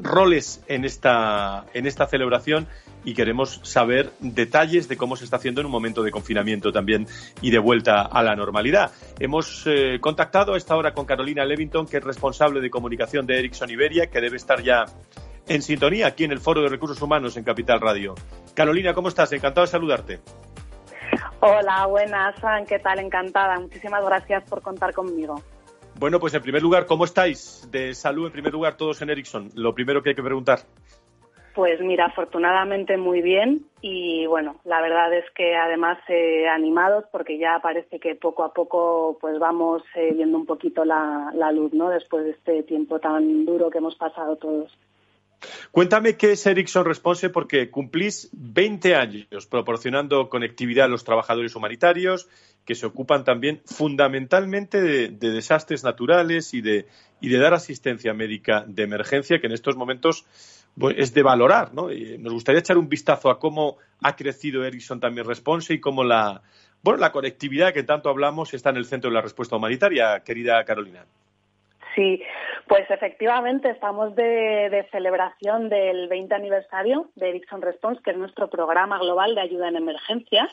[0.02, 2.68] roles en esta, en esta celebración
[3.08, 7.08] y queremos saber detalles de cómo se está haciendo en un momento de confinamiento también
[7.42, 8.92] y de vuelta a la normalidad.
[9.18, 13.40] Hemos eh, contactado a esta hora con Carolina Levington, que es responsable de comunicación de
[13.40, 14.84] Ericsson Iberia, que debe estar ya
[15.48, 18.14] en sintonía aquí en el Foro de Recursos Humanos en Capital Radio.
[18.54, 19.32] Carolina, ¿cómo estás?
[19.32, 20.20] Encantado de saludarte.
[21.40, 22.36] Hola, buenas,
[22.68, 23.00] ¿qué tal?
[23.00, 23.58] Encantada.
[23.58, 25.42] Muchísimas gracias por contar conmigo.
[26.00, 28.28] Bueno, pues en primer lugar, ¿cómo estáis de salud?
[28.28, 29.50] En primer lugar, todos en Ericsson.
[29.56, 30.60] Lo primero que hay que preguntar.
[31.56, 37.40] Pues mira, afortunadamente muy bien y bueno, la verdad es que además eh, animados porque
[37.40, 41.90] ya parece que poco a poco pues vamos eh, viendo un poquito la, luz, ¿no?
[41.90, 44.72] Después de este tiempo tan duro que hemos pasado todos.
[45.72, 52.28] Cuéntame qué es Ericsson Response porque cumplís 20 años proporcionando conectividad a los trabajadores humanitarios
[52.66, 56.88] que se ocupan también fundamentalmente de, de desastres naturales y de,
[57.22, 60.26] y de dar asistencia médica de emergencia que en estos momentos
[60.78, 61.92] pues, es de valorar, ¿no?
[61.92, 66.04] Y nos gustaría echar un vistazo a cómo ha crecido Ericsson también Response y cómo
[66.04, 66.42] la,
[66.84, 70.64] bueno, la conectividad que tanto hablamos está en el centro de la respuesta humanitaria, querida
[70.66, 71.06] Carolina.
[71.98, 72.22] Sí,
[72.68, 79.00] pues efectivamente estamos de, celebración del 20 aniversario de Ericsson Response, que es nuestro programa
[79.00, 80.48] global de ayuda en emergencia.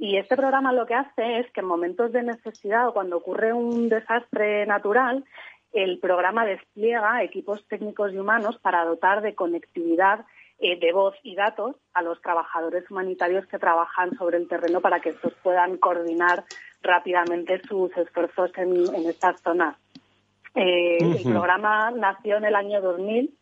[0.00, 3.52] Y este programa lo que hace es que en momentos de necesidad o cuando ocurre
[3.52, 5.24] un desastre natural,
[5.72, 10.26] el programa despliega equipos técnicos y humanos para dotar de conectividad
[10.58, 14.98] eh, de voz y datos a los trabajadores humanitarios que trabajan sobre el terreno para
[14.98, 16.42] que estos puedan coordinar
[16.82, 19.76] rápidamente sus esfuerzos en, estas zonas.
[20.54, 23.34] Eh, el programa nació en el año 2000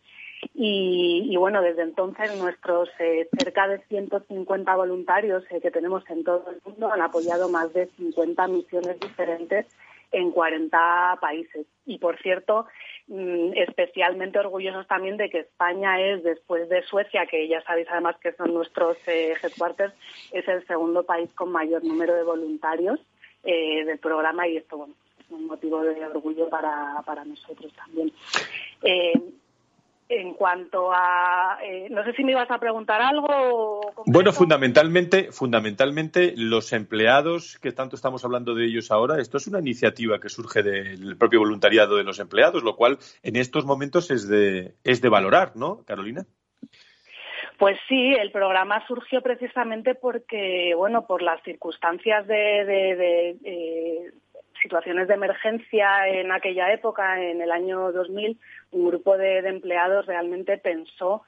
[0.54, 6.60] y, bueno, desde entonces nuestros eh, cerca de 150 voluntarios que tenemos en todo el
[6.64, 9.66] mundo han apoyado más de 50 misiones diferentes
[10.12, 11.66] en 40 países.
[11.86, 12.66] Y por cierto,
[13.08, 18.16] mm, especialmente orgullosos también de que España es, después de Suecia, que ya sabéis además
[18.20, 19.94] que son nuestros eh, headquarters,
[20.32, 23.00] es el segundo país con mayor número de voluntarios
[23.44, 24.94] eh, del programa y esto, bueno,
[25.30, 28.12] un motivo de orgullo para, para nosotros también.
[28.82, 29.12] Eh,
[30.08, 36.32] en cuanto a eh, no sé si me ibas a preguntar algo bueno fundamentalmente fundamentalmente
[36.34, 40.62] los empleados que tanto estamos hablando de ellos ahora esto es una iniciativa que surge
[40.62, 45.08] del propio voluntariado de los empleados lo cual en estos momentos es de es de
[45.10, 46.24] valorar no Carolina
[47.58, 54.12] pues sí, el programa surgió precisamente porque, bueno, por las circunstancias de, eh,
[54.62, 58.38] situaciones de emergencia en aquella época, en el año 2000,
[58.72, 61.22] un grupo de, empleados realmente pensó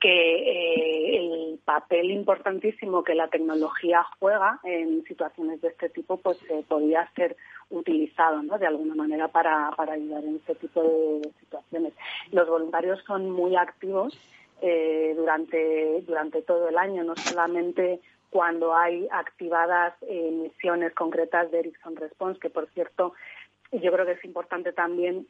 [0.00, 6.38] que eh, el papel importantísimo que la tecnología juega en situaciones de este tipo pues
[6.50, 7.36] eh, podía ser
[7.70, 8.58] utilizado ¿no?
[8.58, 11.94] de alguna manera para, para ayudar en este tipo de situaciones.
[12.30, 14.18] Los voluntarios son muy activos
[14.62, 21.60] eh, durante, durante todo el año, no solamente cuando hay activadas eh, misiones concretas de
[21.60, 23.14] Ericsson Response, que por cierto
[23.72, 25.26] yo creo que es importante también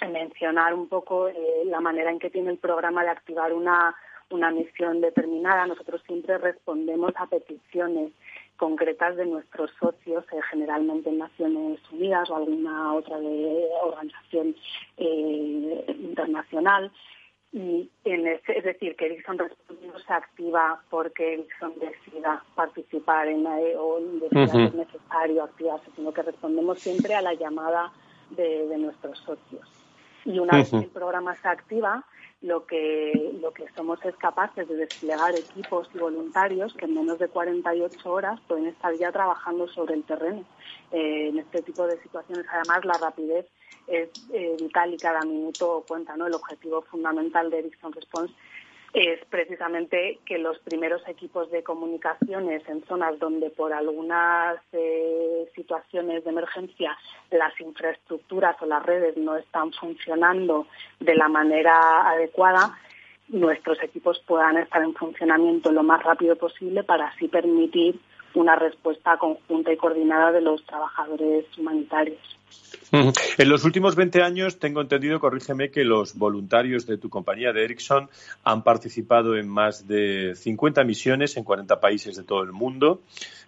[0.00, 3.94] mencionar un poco eh, la manera en que tiene el programa de activar una,
[4.30, 5.66] una misión determinada.
[5.66, 8.12] Nosotros siempre respondemos a peticiones
[8.56, 13.18] concretas de nuestros socios, eh, generalmente en Naciones Unidas o alguna otra
[13.82, 14.54] organización
[14.96, 16.92] internacional.
[17.56, 23.56] Y en es decir, que Ericsson no se activa porque Ericsson decida participar en la,
[23.78, 27.92] o decida que es necesario activarse, sino que respondemos siempre a la llamada
[28.30, 29.70] de, de nuestros socios.
[30.24, 32.04] Y una vez que el programa se activa,
[32.44, 37.18] lo que, lo que somos es capaces de desplegar equipos y voluntarios que en menos
[37.18, 40.44] de 48 horas pueden estar ya trabajando sobre el terreno.
[40.90, 43.46] Eh, en este tipo de situaciones, además, la rapidez
[43.86, 46.16] es eh, vital y cada minuto cuenta.
[46.16, 46.26] ¿no?
[46.26, 48.34] El objetivo fundamental de Ericsson Response
[48.94, 56.22] es precisamente que los primeros equipos de comunicaciones en zonas donde por algunas eh, situaciones
[56.22, 56.96] de emergencia
[57.32, 60.68] las infraestructuras o las redes no están funcionando
[61.00, 62.78] de la manera adecuada,
[63.28, 67.98] nuestros equipos puedan estar en funcionamiento lo más rápido posible para así permitir
[68.34, 72.38] una respuesta conjunta y coordinada de los trabajadores humanitarios.
[72.92, 77.64] En los últimos 20 años, tengo entendido, corrígeme, que los voluntarios de tu compañía de
[77.64, 78.08] Ericsson
[78.44, 83.00] han participado en más de 50 misiones en 40 países de todo el mundo.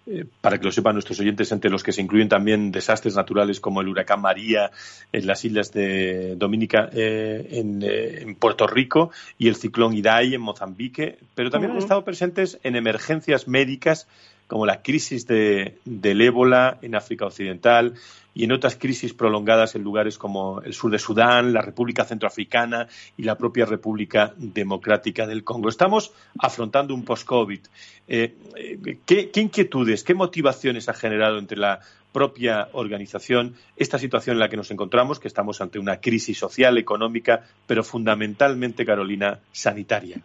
[0.09, 3.59] Eh, para que lo sepan nuestros oyentes, entre los que se incluyen también desastres naturales
[3.59, 4.71] como el huracán María
[5.11, 10.41] en las islas de Dominica, eh, eh, en, Puerto Rico, y el ciclón Idai en
[10.41, 14.07] Mozambique, pero también han estado presentes en emergencias médicas
[14.47, 17.95] como la crisis de, del ébola en África Occidental
[18.37, 22.87] y en otras crisis prolongadas en lugares como el sur de Sudán, la República Centroafricana
[23.17, 25.69] y la propia República Democrática del Congo.
[25.69, 27.61] Estamos afrontando un post-COVID.
[28.07, 31.79] Eh, eh, ¿qué, inquietudes, qué motivaciones ha generado entre la
[32.11, 36.77] propia organización esta situación en la que nos encontramos, que estamos ante una crisis social,
[36.77, 40.21] económica, pero fundamentalmente, Carolina, sanitaria?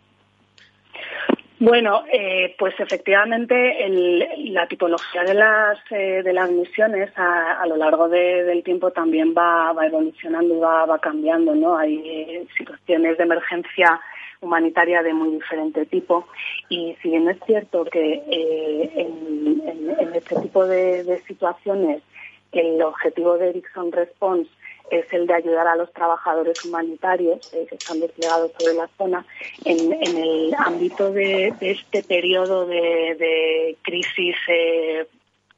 [1.65, 3.89] Bueno, eh, pues efectivamente
[4.51, 9.73] la tipología de las, eh, de las misiones a, lo largo del tiempo también va,
[9.87, 11.77] evolucionando y va, cambiando, ¿no?
[11.77, 14.01] Hay eh, situaciones de emergencia
[14.41, 16.27] humanitaria de muy diferente tipo
[16.69, 18.25] y si bien es cierto que
[18.97, 19.63] en,
[20.17, 22.03] este tipo de, de situaciones
[22.51, 24.51] el objetivo de Ericsson Response
[24.93, 29.25] es el de ayudar a los trabajadores humanitarios eh, que están desplegados sobre la zona
[29.65, 35.07] en, el ámbito de, este periodo de, crisis eh,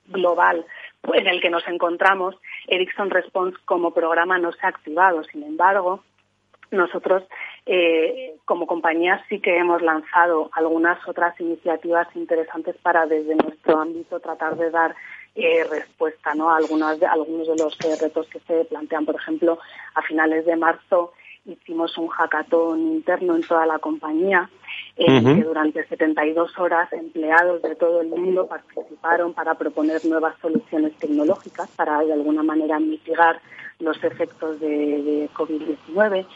[0.06, 0.64] global
[1.12, 2.36] en el que nos encontramos.
[2.68, 6.04] Ericsson Response como programa no se ha activado, sin embargo,
[6.70, 7.24] nosotros
[7.66, 14.20] eh, como compañía sí que hemos lanzado algunas otras iniciativas interesantes para desde nuestro ámbito
[14.20, 14.94] tratar de dar
[15.34, 16.50] eh, respuesta ¿no?
[16.50, 19.04] a algunos de, algunos de los eh, retos que se plantean.
[19.04, 19.58] Por ejemplo,
[19.94, 21.12] a finales de marzo
[21.44, 24.48] hicimos un hackathon interno en toda la compañía,
[24.96, 30.96] en que durante 72 horas empleados de todo el mundo participaron para proponer nuevas soluciones
[30.96, 33.40] tecnológicas para de alguna manera mitigar
[33.80, 36.26] los efectos de, de COVID-19.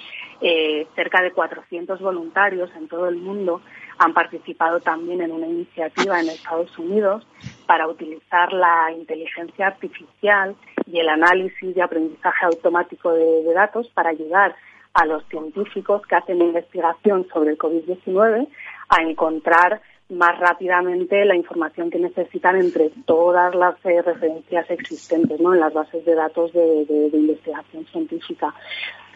[0.41, 3.61] Eh, cerca de 400 voluntarios en todo el mundo
[3.99, 7.27] han participado también en una iniciativa en Estados Unidos
[7.67, 10.55] para utilizar la inteligencia artificial
[10.87, 14.55] y el análisis y aprendizaje automático de, datos para ayudar
[14.95, 18.49] a los científicos que hacen investigación sobre el COVID-19
[18.89, 25.61] a encontrar más rápidamente la información que necesitan entre todas las eh, referencias existentes en
[25.61, 28.55] las bases de datos de investigación científica.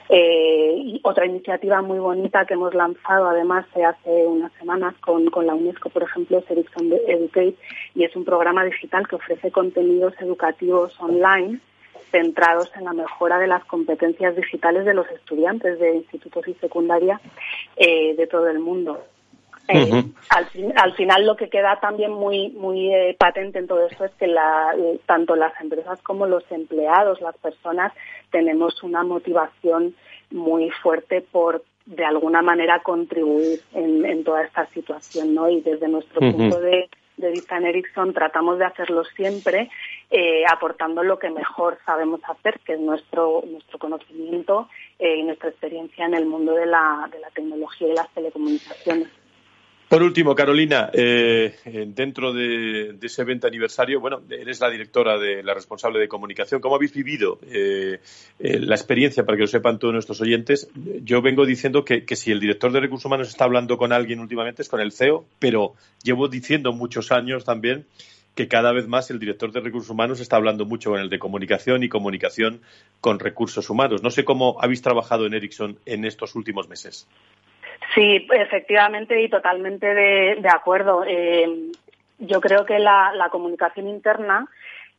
[0.08, 5.54] Eh, y otra iniciativa muy bonita que hemos lanzado además hace unas semanas con, la
[5.54, 7.54] UNESCO, por ejemplo, es Ericsson Educate
[7.94, 11.60] y es un programa digital que ofrece contenidos educativos online
[12.10, 17.20] centrados en la mejora de las competencias digitales de los estudiantes de institutos y secundaria
[17.76, 19.02] eh, de todo el mundo.
[19.68, 24.10] Eh, al, final lo que queda también muy muy eh, patente en todo esto es
[24.18, 24.74] que la,
[25.06, 27.92] tanto las empresas como los empleados, las personas,
[28.30, 29.94] tenemos una motivación
[30.30, 35.48] muy fuerte por de alguna manera contribuir en, toda esta situación, ¿no?
[35.48, 39.70] Y desde nuestro punto de, vista en Ericsson tratamos de hacerlo siempre
[40.10, 46.06] eh, aportando lo que mejor sabemos hacer, que es nuestro nuestro conocimiento y nuestra experiencia
[46.06, 49.08] en el mundo de la, de la tecnología y las telecomunicaciones.
[49.92, 51.54] Por último, Carolina, eh,
[51.88, 56.62] dentro de, ese 20 aniversario, bueno, eres la directora de la responsable de comunicación.
[56.62, 58.00] ¿Cómo habéis vivido eh,
[58.38, 60.70] eh, la experiencia, para que lo sepan todos nuestros oyentes?
[61.04, 64.62] Yo vengo diciendo que, si el director de recursos humanos está hablando con alguien últimamente
[64.62, 67.84] es con el CEO, pero llevo diciendo muchos años también
[68.34, 71.18] que cada vez más el director de recursos humanos está hablando mucho con el de
[71.18, 72.62] comunicación y comunicación
[73.02, 74.02] con recursos humanos.
[74.02, 77.06] No sé cómo habéis trabajado en Ericsson en estos últimos meses.
[77.94, 81.04] Sí, efectivamente y totalmente de, acuerdo.
[81.06, 81.70] Eh,
[82.18, 84.48] yo creo que la, comunicación interna,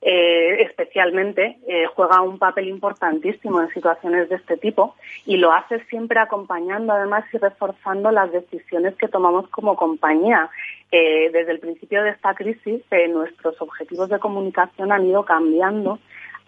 [0.01, 5.83] eh, especialmente, eh, juega un papel importantísimo en situaciones de este tipo y lo hace
[5.85, 10.49] siempre acompañando, además, y reforzando las decisiones que tomamos como compañía.
[10.91, 15.97] desde el principio de esta crisis, nuestros objetivos de comunicación han ido cambiando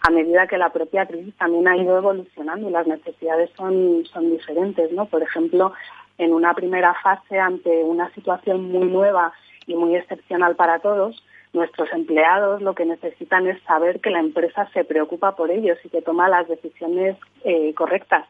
[0.01, 4.29] a medida que la propia crisis también ha ido evolucionando y las necesidades son, son
[4.29, 5.07] diferentes, ¿no?
[5.07, 5.73] Por ejemplo,
[6.18, 9.34] en una primera fase ante una situación muy nueva
[9.68, 14.70] y muy excepcional para todos, nuestros empleados lo que necesitan es saber que la empresa
[14.74, 18.28] se preocupa por ellos y que toma las decisiones eh, correctas.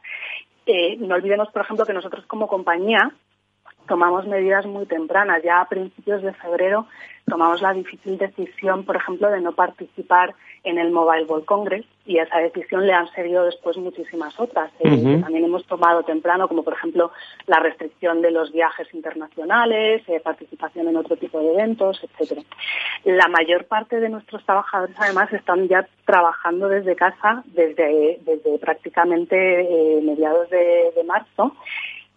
[0.66, 3.12] Eh, no olvidemos, por ejemplo, que nosotros como compañía
[3.88, 5.44] tomamos medidas muy tempranas.
[5.44, 6.88] Ya a principios de febrero
[7.28, 12.20] tomamos la difícil decisión, por ejemplo, de no participar en el Mobile World Congress y
[12.20, 16.48] a esa decisión le han seguido después muchísimas otras eh, que también hemos tomado temprano,
[16.48, 17.12] como por ejemplo
[17.48, 22.42] la restricción de los viajes internacionales, eh, participación en otro tipo de eventos, etcétera.
[23.06, 29.36] La mayor parte de nuestros trabajadores además están ya trabajando desde casa desde, desde prácticamente
[29.62, 31.56] eh, mediados de, de marzo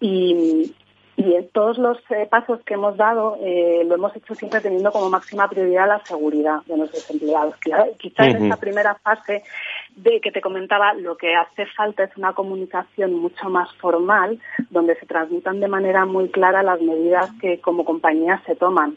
[0.01, 0.75] y,
[1.19, 4.93] y en todos los eh, pasos que hemos dado eh, lo hemos hecho siempre teniendo
[4.93, 7.57] como máxima prioridad la seguridad de nuestros empleados.
[7.99, 9.43] Quizás en esta primera fase
[9.97, 14.39] de que te comentaba, lo que hace falta es una comunicación mucho más formal,
[14.71, 18.97] donde se transmitan de manera muy clara las medidas que como compañía se toman.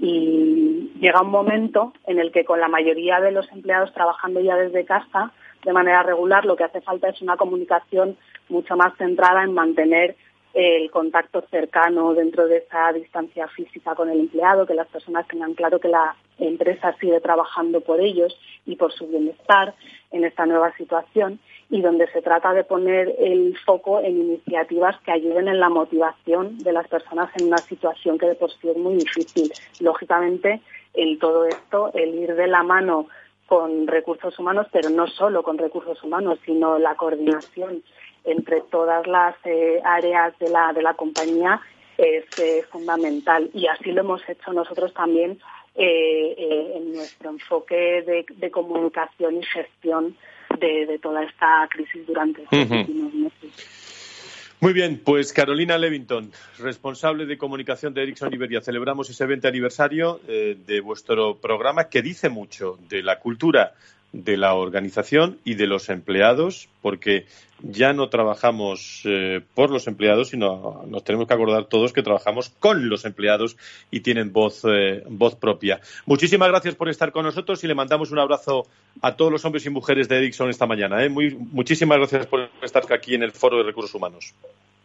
[0.00, 4.56] Y llega un momento en el que con la mayoría de los empleados trabajando ya
[4.56, 5.30] desde casa,
[5.64, 8.16] de manera regular, lo que hace falta es una comunicación
[8.48, 10.16] mucho más centrada en mantener
[10.52, 15.54] el contacto cercano dentro de esa distancia física con el empleado, que las personas tengan
[15.54, 18.36] claro que la empresa sigue trabajando por ellos
[18.66, 19.74] y por su bienestar
[20.10, 21.38] en esta nueva situación
[21.68, 26.58] y donde se trata de poner el foco en iniciativas que ayuden en la motivación
[26.58, 29.52] de las personas en una situación que de por sí es muy difícil.
[29.78, 30.60] Lógicamente,
[30.94, 33.06] en todo esto, el ir de la mano
[33.46, 37.82] con recursos humanos, pero no solo con recursos humanos, sino la coordinación
[38.24, 41.60] entre todas las eh, áreas de la, de la compañía
[41.96, 43.50] es eh, fundamental.
[43.54, 45.38] Y así lo hemos hecho nosotros también
[45.74, 50.16] eh, en nuestro enfoque de, comunicación y gestión
[50.58, 54.56] de, toda esta crisis durante estos últimos meses.
[54.60, 58.60] Muy bien, pues Carolina Levington, responsable de comunicación de Ericsson Iberia.
[58.60, 63.72] Celebramos ese 20 aniversario de vuestro programa que dice mucho de la cultura
[64.12, 67.26] de la organización y de los empleados, porque
[67.62, 72.50] ya no trabajamos eh, por los empleados, sino nos tenemos que acordar todos que trabajamos
[72.58, 73.56] con los empleados
[73.90, 75.80] y tienen voz, eh, voz propia.
[76.06, 78.66] Muchísimas gracias por estar con nosotros y le mandamos un abrazo
[79.02, 81.04] a todos los hombres y mujeres de Ericsson esta mañana.
[81.04, 81.08] ¿eh?
[81.08, 84.34] Muy, muchísimas gracias por estar aquí en el Foro de Recursos Humanos.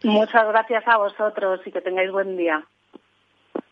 [0.04, 2.64] Muchas gracias a vosotros y que tengáis buen día.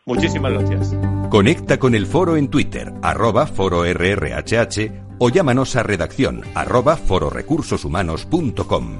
[0.05, 0.95] Muchísimas gracias.
[1.29, 8.99] Conecta con el foro en Twitter, arroba fororrhh o llámanos a redacción arroba fororecursoshumanos.com.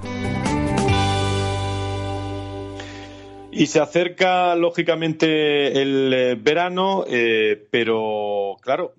[3.56, 8.96] Y se acerca, lógicamente, el eh, verano, eh, pero claro,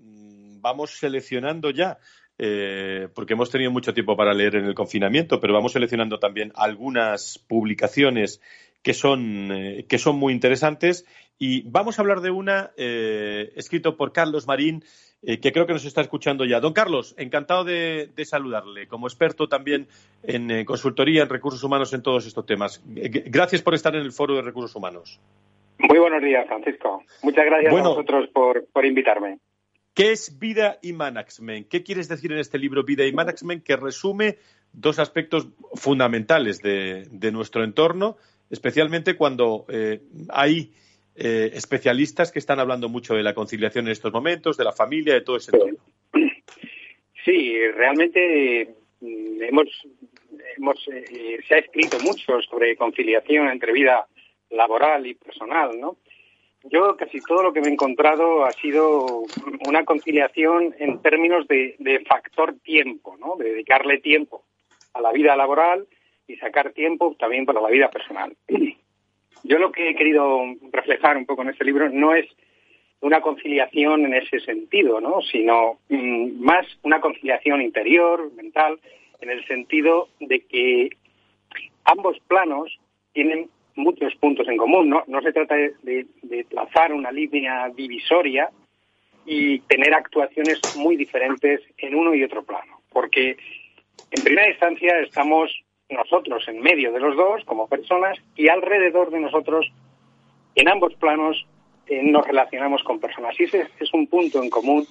[0.60, 1.98] vamos seleccionando ya,
[2.38, 6.52] eh, porque hemos tenido mucho tiempo para leer en el confinamiento, pero vamos seleccionando también
[6.54, 8.40] algunas publicaciones
[8.82, 9.50] que son,
[9.88, 11.04] que son muy interesantes.
[11.36, 14.84] Y vamos a hablar de una escrito por Carlos Marín,
[15.26, 16.60] eh, que creo que nos está escuchando ya.
[16.60, 19.88] Don Carlos, encantado de, saludarle, como experto también
[20.22, 22.82] en eh, consultoría en recursos humanos en todos estos temas.
[22.94, 25.18] Eh, gracias por estar en el Foro de Recursos Humanos.
[25.78, 27.02] Muy buenos días, Francisco.
[27.22, 29.38] Muchas gracias a vosotros por, invitarme.
[29.94, 31.68] ¿Qué es vida y management?
[31.68, 34.36] ¿Qué quieres decir en este libro Vida y Management que resume
[34.72, 38.16] dos aspectos fundamentales de, nuestro entorno,
[38.50, 39.66] especialmente cuando
[40.28, 40.72] hay
[41.16, 45.14] eh, especialistas que están hablando mucho de la conciliación en estos momentos, de la familia,
[45.14, 45.78] de todo ese entorno.
[47.24, 49.68] Sí, realmente mm, hemos,
[50.56, 54.06] hemos eh, se ha escrito mucho sobre conciliación entre vida
[54.50, 55.96] laboral y personal, ¿no?
[56.64, 59.24] Yo casi todo lo que me he encontrado ha sido
[59.66, 63.36] una conciliación en términos de, de factor tiempo, ¿no?
[63.36, 64.42] De dedicarle tiempo
[64.94, 65.86] a la vida laboral
[66.26, 68.34] y sacar tiempo también para la vida personal.
[69.44, 70.42] yo lo que he querido
[70.72, 72.26] reflejar un poco en este libro no es
[73.00, 75.20] una conciliación en ese sentido, ¿no?
[75.20, 78.80] sino mm, más una conciliación interior, mental,
[79.20, 80.88] en el sentido de que
[81.84, 82.78] ambos planos
[83.12, 84.88] tienen muchos puntos en común.
[84.88, 88.48] No, no se trata de, de, trazar una línea divisoria
[89.26, 93.36] y tener actuaciones muy diferentes en uno y otro plano, porque
[94.10, 95.50] en primera instancia estamos
[95.90, 99.70] nosotros en medio de los dos como personas y alrededor de nosotros
[100.54, 101.46] en ambos planos
[101.86, 103.38] eh, nos relacionamos con personas.
[103.38, 104.86] Y ese es un punto en común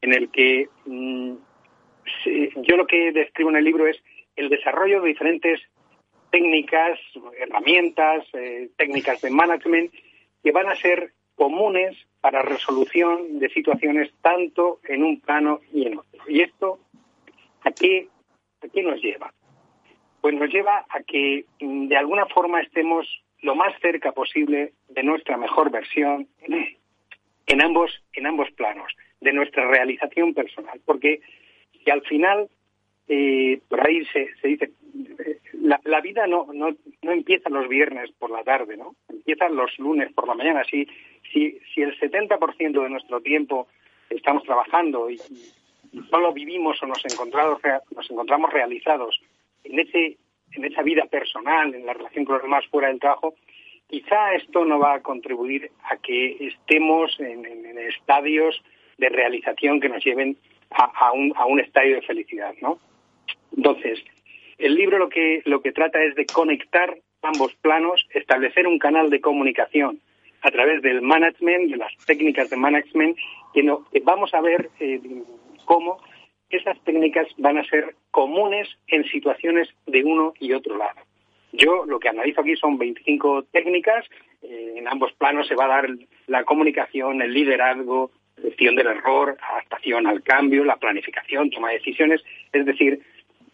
[0.00, 1.32] en el que mm,
[2.62, 4.02] yo lo que describo en el libro es
[4.36, 5.60] el desarrollo de diferentes
[6.30, 6.98] técnicas,
[7.38, 9.92] herramientas, eh, técnicas de management
[10.42, 15.98] que van a ser comunes para resolución de situaciones tanto en un plano y en
[15.98, 16.22] otro.
[16.28, 16.78] Y esto,
[17.62, 18.08] ¿a qué,
[18.62, 19.32] a qué nos lleva?
[20.20, 23.06] Pues nos lleva a que mm, de alguna forma estemos
[23.42, 26.28] lo más cerca posible de nuestra mejor versión
[27.46, 30.80] en ambos, en ambos planos, de nuestra realización personal.
[30.84, 31.20] Porque
[31.84, 32.48] si al final,
[33.08, 34.70] eh, por ahí se, se dice,
[35.24, 38.94] eh, la, vida no, no, no empieza los viernes por la tarde, ¿no?
[39.08, 40.64] Empieza los lunes por la mañana.
[40.64, 40.86] Si,
[41.32, 43.68] si, si el 70% de nuestro tiempo
[44.10, 45.20] estamos trabajando y,
[45.92, 47.60] y solo vivimos o nos encontramos,
[47.94, 49.20] nos encontramos realizados
[49.64, 50.18] en ese
[50.52, 53.34] en esa vida personal, en la relación con los demás fuera del trabajo,
[53.86, 57.46] quizá esto no va a contribuir a que estemos en,
[57.78, 58.62] estadios
[58.98, 60.36] de realización que nos lleven
[60.70, 62.78] a, un, a un estadio de felicidad, ¿no?
[63.56, 64.02] Entonces,
[64.58, 69.10] el libro lo que, lo que trata es de conectar ambos planos, establecer un canal
[69.10, 70.00] de comunicación
[70.42, 73.16] a través del management, de las técnicas de management,
[73.54, 75.00] que, no, vamos a ver eh,
[75.64, 76.00] cómo
[76.50, 81.00] esas técnicas van a ser comunes en situaciones de uno y otro lado.
[81.52, 84.04] Yo lo que analizo aquí son 25 técnicas,
[84.42, 85.88] eh, en ambos planos se va a dar
[86.26, 88.10] la comunicación, el liderazgo,
[88.42, 92.22] gestión del error, adaptación al cambio, la planificación, toma de decisiones,
[92.52, 93.00] es decir,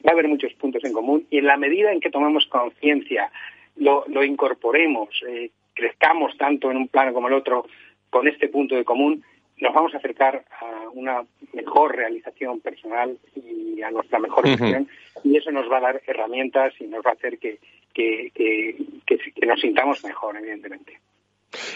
[0.07, 3.30] va a haber muchos puntos en común y en la medida en que tomamos conciencia,
[3.76, 7.66] lo, incorporemos, eh, crezcamos tanto en un plano como el otro
[8.11, 9.24] con este punto de común,
[9.59, 14.88] nos vamos a acercar a una mejor realización personal y a nuestra mejor gestión
[15.22, 17.61] y eso nos va a dar herramientas y nos va a hacer que,
[17.92, 21.00] que, que, nos sintamos mejor, evidentemente.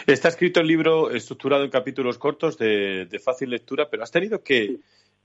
[0.05, 4.77] Está escrito el libro estructurado en capítulos cortos de, fácil lectura, pero has tenido que,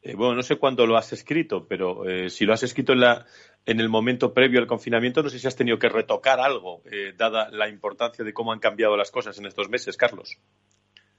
[0.03, 3.01] eh, bueno, no sé cuándo lo has escrito, pero eh, si lo has escrito en,
[3.01, 3.27] la,
[3.67, 7.13] en el momento previo al confinamiento, no sé si has tenido que retocar algo, eh,
[7.17, 10.39] dada la importancia de cómo han cambiado las cosas en estos meses, Carlos.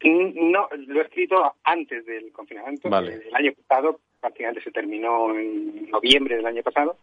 [0.03, 2.87] No, lo he escrito antes del confinamiento.
[2.87, 6.97] El año pasado, prácticamente se terminó en noviembre del año pasado.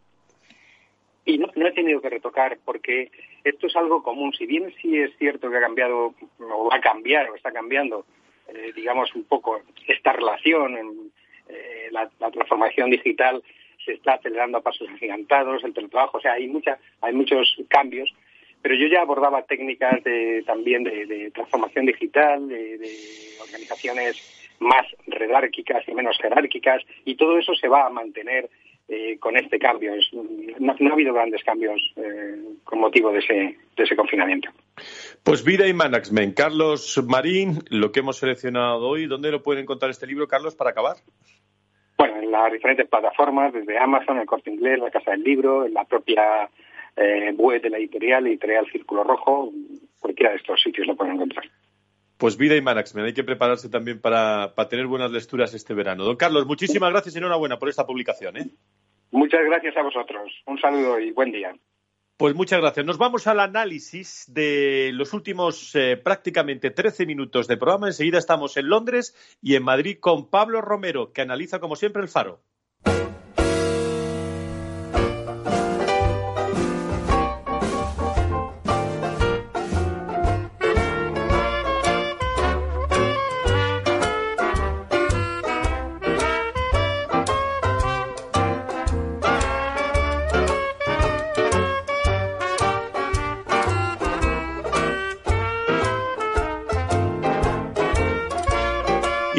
[1.25, 3.11] Y no, he tenido que retocar porque
[3.45, 4.33] esto es algo común.
[4.35, 8.05] Si bien sí es cierto que ha cambiado, o va a cambiar, o está cambiando,
[8.49, 11.11] eh, digamos, un poco esta relación,
[11.49, 13.43] eh, la, transformación digital
[13.85, 18.13] se está acelerando a pasos agigantados, el teletrabajo, o sea, hay, mucha, hay muchos cambios
[18.63, 22.79] pero yo ya abordaba técnicas de, también de, transformación digital, de,
[23.43, 28.49] organizaciones más redárquicas y menos jerárquicas, y todo eso se va a mantener
[28.89, 29.93] eh, con este cambio.
[30.61, 34.51] no, ha habido grandes cambios eh, con motivo de ese, de ese confinamiento.
[35.25, 36.37] Pues Vida y Management.
[36.37, 40.71] Carlos Marín, lo que hemos seleccionado hoy, ¿dónde lo pueden encontrar este libro, Carlos, para
[40.71, 40.97] acabar?
[41.99, 45.75] Bueno, en las diferentes plataformas, desde Amazon, el Corte Inglés, la Casa del Libro, en
[45.75, 46.49] la propia
[46.97, 49.53] eh, web de la editorial, editorial Círculo Rojo,
[49.99, 51.45] cualquiera de estos sitios lo pueden encontrar.
[52.19, 56.05] Pues vida y management, hay que prepararse también para, tener buenas lecturas este verano.
[56.05, 58.37] Don Carlos, muchísimas gracias y enhorabuena por esta publicación.
[58.37, 58.47] ¿eh?
[59.11, 60.33] Muchas gracias a vosotros.
[60.47, 61.53] Un saludo y buen día.
[62.17, 62.87] Pues muchas gracias.
[62.87, 67.89] Nos vamos al análisis de los últimos eh, prácticamente 13 minutos de programa.
[67.89, 72.09] Enseguida estamos en Londres y en Madrid con Pablo Romero, que analiza como siempre el
[72.09, 72.41] faro.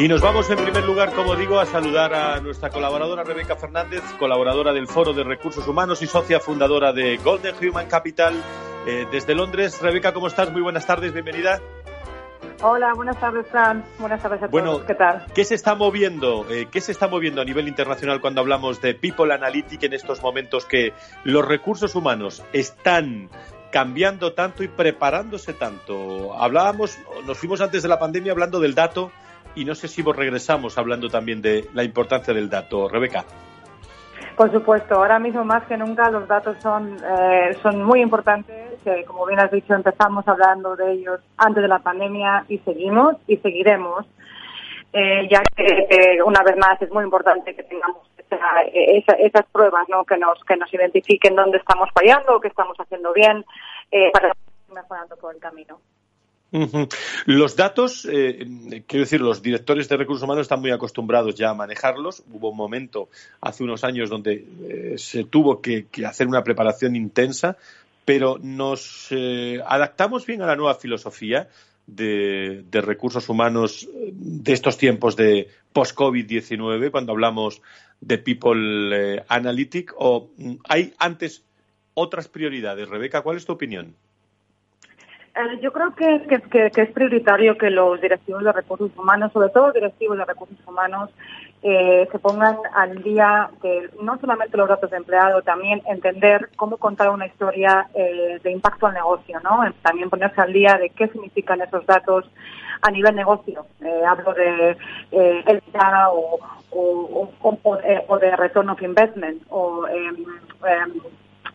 [0.04, 4.02] Y nos vamos en primer lugar, como digo, a saludar a nuestra colaboradora Rebeca Fernández,
[4.18, 8.34] colaboradora del Foro de Recursos Humanos y socia fundadora de Golden Human Capital
[8.86, 9.80] eh, desde Londres.
[9.80, 10.52] Rebeca, ¿cómo estás?
[10.52, 11.58] Muy buenas tardes, bienvenida.
[12.60, 13.82] Hola, buenas tardes, Fran.
[13.98, 14.84] Buenas tardes a bueno, todos.
[14.84, 15.24] ¿Qué tal?
[15.34, 16.44] ¿Qué se está moviendo?
[16.50, 20.20] Eh, ¿Qué se está moviendo a nivel internacional cuando hablamos de People Analytics en estos
[20.20, 20.92] momentos que
[21.24, 23.30] los recursos humanos están
[23.72, 26.34] cambiando tanto y preparándose tanto.
[26.38, 29.10] Hablábamos, nos fuimos antes de la pandemia hablando del dato
[29.54, 32.88] y no sé si vos regresamos hablando también de la importancia del dato.
[32.88, 33.24] Rebeca.
[34.36, 38.80] Por supuesto, ahora mismo más que nunca los datos son, eh, son muy importantes.
[39.06, 43.36] como bien has dicho, empezamos hablando de ellos antes de la pandemia y seguimos y
[43.36, 44.04] seguiremos,
[44.92, 48.02] eh, ya que una vez más es muy importante que tengamos
[48.72, 50.04] esas pruebas ¿no?
[50.04, 53.44] que, nos, que nos identifiquen dónde estamos fallando o qué estamos haciendo bien
[53.92, 54.34] eh, para ir
[54.74, 55.78] mejorando todo el camino.
[57.26, 61.54] Los datos, eh, quiero decir, los directores de recursos humanos están muy acostumbrados ya a
[61.54, 62.22] manejarlos.
[62.32, 63.08] Hubo un momento
[63.40, 67.56] hace unos años donde eh, se tuvo que, hacer una preparación intensa,
[68.04, 71.48] pero nos eh, adaptamos bien a la nueva filosofía
[71.86, 77.62] de, recursos humanos de estos tiempos de post-COVID-19, cuando hablamos
[78.00, 81.42] de People Analytic, o mm, hay antes
[81.94, 82.88] otras prioridades.
[82.88, 83.96] Rebeca, ¿cuál es tu opinión?
[85.36, 86.22] Eh, yo creo que,
[86.76, 91.10] es prioritario que los directivos de recursos humanos, sobre todo los directivos de recursos humanos,
[91.62, 96.76] eh, se pongan al día de no solamente los datos de empleado, también entender cómo
[96.76, 99.60] contar una historia eh, de impacto al negocio, ¿no?
[99.82, 102.30] También ponerse al día de qué significan esos datos
[102.82, 103.66] a nivel negocio.
[104.06, 104.76] hablo de
[105.10, 105.62] el
[106.12, 106.38] o,
[106.70, 107.78] o, o,
[108.08, 110.16] o, de return of investment o em,
[110.66, 111.00] em,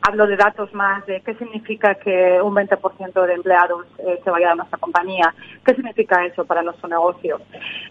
[0.02, 4.52] hablo de datos más de qué significa que un 20% de empleados eh, se vaya
[4.52, 5.34] a nuestra compañía,
[5.66, 7.40] qué significa eso para nuestro negocio.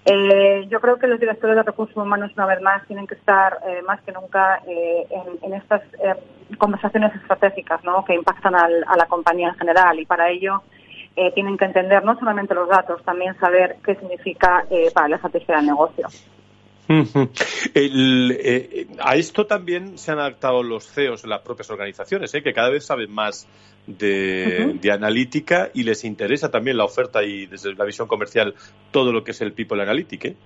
[0.05, 3.59] Eh, yo creo que los directores de recursos humanos, una vez más, tienen que estar
[3.67, 5.83] eh, más que nunca en, estas
[6.57, 8.05] conversaciones estratégicas ¿no?
[8.05, 10.63] que impactan a la compañía en general y para ello
[11.35, 15.67] tienen que entender no solamente los datos, también saber qué significa para la estrategia del
[15.67, 16.07] negocio.
[16.89, 22.43] Eh, a esto también se han adaptado los CEOs de las propias organizaciones, ¿eh?
[22.43, 23.47] que cada vez saben más
[23.87, 28.55] de, analítica y les interesa también la oferta y desde la visión comercial
[28.91, 30.25] todo lo que es el People Analytic.
[30.25, 30.37] ¿eh?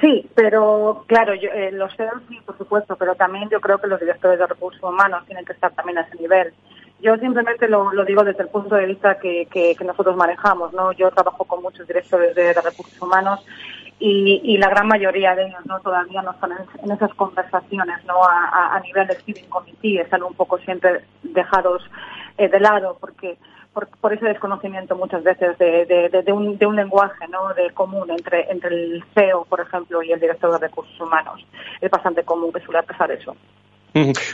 [0.00, 1.32] Sí, pero claro,
[1.72, 5.24] los CEOs sí, por supuesto, pero también yo creo que los directores de recursos humanos
[5.26, 6.52] tienen que estar también a ese nivel.
[7.02, 10.92] Yo simplemente lo, digo desde el punto de vista que, nosotros manejamos, ¿no?
[10.92, 13.40] Yo trabajo con muchos directores de recursos humanos
[14.00, 18.80] y, la gran mayoría de ellos no todavía no están en, esas conversaciones no a,
[18.80, 21.82] nivel de steering committee están un poco siempre dejados
[22.38, 23.36] eh, de lado porque
[23.74, 28.74] por, ese desconocimiento muchas veces de, un, de un lenguaje no de común entre entre
[28.74, 31.46] el CEO por ejemplo y el director de recursos humanos.
[31.80, 33.36] Es bastante común que suele pasar eso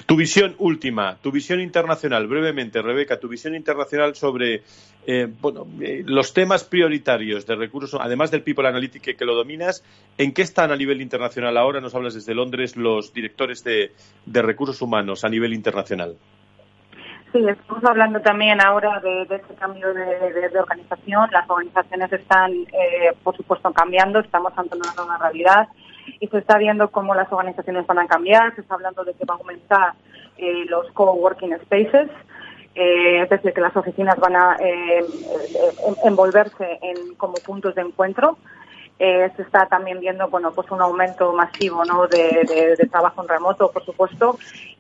[0.07, 4.63] tu visión última, tu visión internacional, brevemente, Rebeca, tu visión internacional sobre
[5.07, 9.85] eh, bueno, eh, los temas prioritarios de recursos, además del People Analytics que, lo dominas,
[10.19, 11.81] ¿en qué están a nivel internacional ahora?
[11.81, 13.93] Nos hablas desde Londres los directores de,
[14.27, 16.17] recursos humanos a nivel internacional.
[17.33, 21.29] Sí, estamos hablando también ahora de, este cambio de, organización.
[21.31, 25.69] Las organizaciones están, eh, por supuesto, cambiando, estamos ante una nueva realidad
[26.21, 29.25] y se está viendo cómo las organizaciones van a cambiar, se está hablando de que
[29.25, 29.93] va a aumentar
[30.39, 32.11] eh, los coworking spaces,
[32.75, 35.05] eh, es decir, que las oficinas van a eh,
[36.05, 38.37] envolverse en, como puntos de encuentro.
[38.99, 42.07] se está también viendo bueno pues un aumento masivo ¿no?
[42.07, 44.39] de, trabajo en remoto por supuesto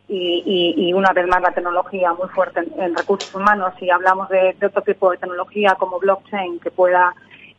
[0.09, 4.83] y, una vez más la tecnología muy fuerte en, recursos humanos y hablamos de, otro
[4.83, 7.14] tipo de tecnología como blockchain que pueda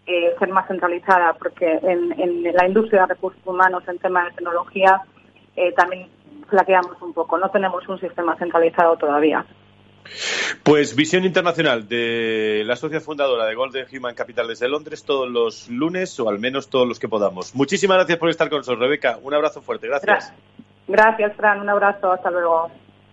[0.08, 5.02] eh, ser más centralizada, porque en, la industria de recursos humanos, en tema de tecnología,
[5.56, 6.08] eh, también
[6.50, 7.38] flaqueamos un poco.
[7.38, 9.46] No tenemos un sistema centralizado todavía.
[10.64, 15.68] Pues visión internacional de la sociedad fundadora de Golden Human Capital desde Londres todos los
[15.70, 17.54] lunes o al menos todos los que podamos.
[17.54, 19.20] Muchísimas gracias por estar con nosotros, Rebeca.
[19.22, 19.88] Un abrazo fuerte.
[19.88, 20.34] Gracias.
[20.88, 21.60] Gracias, Fran.
[21.60, 22.14] Un abrazo.
[22.14, 22.72] Hasta luego.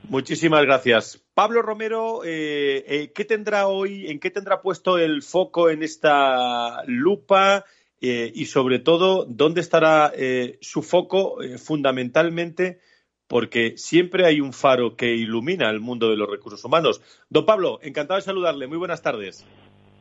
[0.09, 1.25] Muchísimas gracias.
[1.35, 6.83] Pablo Romero, eh, eh, ¿qué tendrá hoy, en qué tendrá puesto el foco en esta
[6.87, 7.65] lupa
[8.01, 10.13] eh, y sobre todo dónde estará
[10.61, 12.79] su foco fundamentalmente?
[13.27, 17.01] Porque siempre hay un faro que ilumina el mundo de los recursos humanos.
[17.31, 18.67] Don Pablo, encantado de saludarle.
[18.67, 19.47] Muy buenas tardes.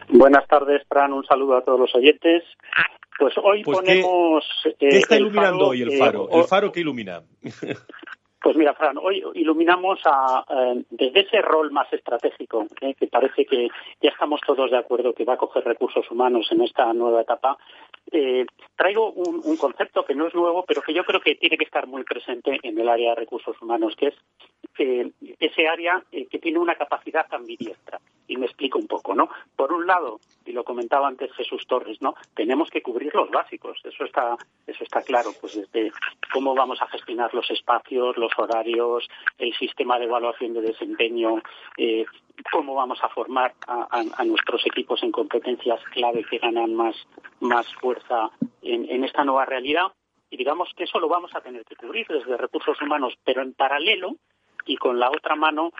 [0.09, 1.13] Buenas tardes, Fran.
[1.13, 2.43] Un saludo a todos los oyentes.
[3.17, 4.43] Pues hoy pues, ponemos.
[4.77, 6.27] ¿Qué, está iluminando hoy el faro?
[6.29, 7.23] ¿El faro que ilumina?
[8.43, 13.45] Pues mira, Fran, hoy iluminamos a, eh, desde ese rol más estratégico, eh, que parece
[13.45, 13.69] que
[14.01, 17.57] ya estamos todos de acuerdo que va a coger recursos humanos en esta nueva etapa.
[18.15, 18.45] Eh,
[18.75, 21.87] traigo un, concepto que no es nuevo, pero que yo creo que tiene que estar
[21.87, 24.15] muy presente en el área de recursos humanos, que es
[25.39, 27.99] ese área que tiene una capacidad ambidiestra.
[28.25, 29.29] y me explico un poco, ¿no?
[29.55, 32.15] Por un lado, y lo comentaba antes Jesús Torres, ¿no?
[32.33, 35.91] Tenemos que cubrir los básicos, eso está, eso está claro, pues desde
[36.31, 39.07] cómo vamos a gestionar los espacios, los horarios,
[39.37, 41.41] el sistema de evaluación de desempeño,
[41.77, 42.05] eh,
[42.51, 46.95] cómo vamos a formar a, nuestros equipos en competencias clave que ganan más,
[47.39, 48.31] más fuerza
[48.61, 49.91] en, en esta nueva realidad.
[50.29, 53.53] Y digamos que eso lo vamos a tener que cubrir desde recursos humanos, pero en
[53.53, 54.15] paralelo
[54.65, 55.71] y con la otra mano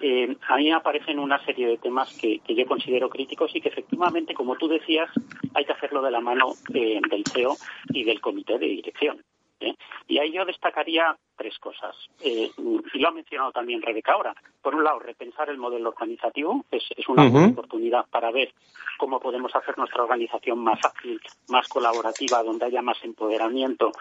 [0.00, 4.34] eh, a mí aparecen una serie de temas que, yo considero críticos y que efectivamente,
[4.34, 5.10] como tú decías,
[5.54, 7.56] hay que hacerlo de la mano eh, del CEO
[7.90, 9.22] y del comité de dirección.
[9.62, 9.76] ¿Eh?
[10.08, 11.96] Y ahí yo destacaría tres cosas.
[12.20, 12.50] y
[12.98, 14.34] lo ha mencionado también Rebeca ahora.
[14.60, 16.64] Por un lado, repensar el modelo organizativo.
[16.70, 18.52] Es, es una oportunidad para ver
[18.98, 23.92] cómo podemos hacer nuestra organización más ágil, más colaborativa, donde haya más empoderamiento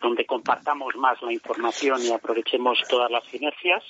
[0.00, 3.82] donde compartamos más la información y aprovechemos todas las sinergias,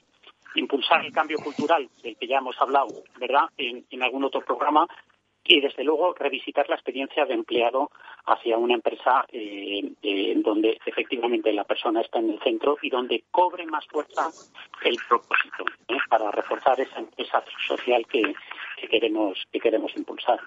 [0.54, 4.86] impulsar el cambio cultural del que ya hemos hablado, ¿verdad?, en, algún otro programa
[5.48, 7.90] y desde luego revisitar la experiencia de empleado
[8.26, 13.24] hacia una empresa eh, eh, donde efectivamente la persona está en el centro y donde
[13.30, 14.30] cobre más fuerza
[14.84, 15.98] el propósito ¿eh?
[16.08, 18.34] para reforzar esa empresa social que,
[18.80, 20.40] que queremos que queremos impulsar.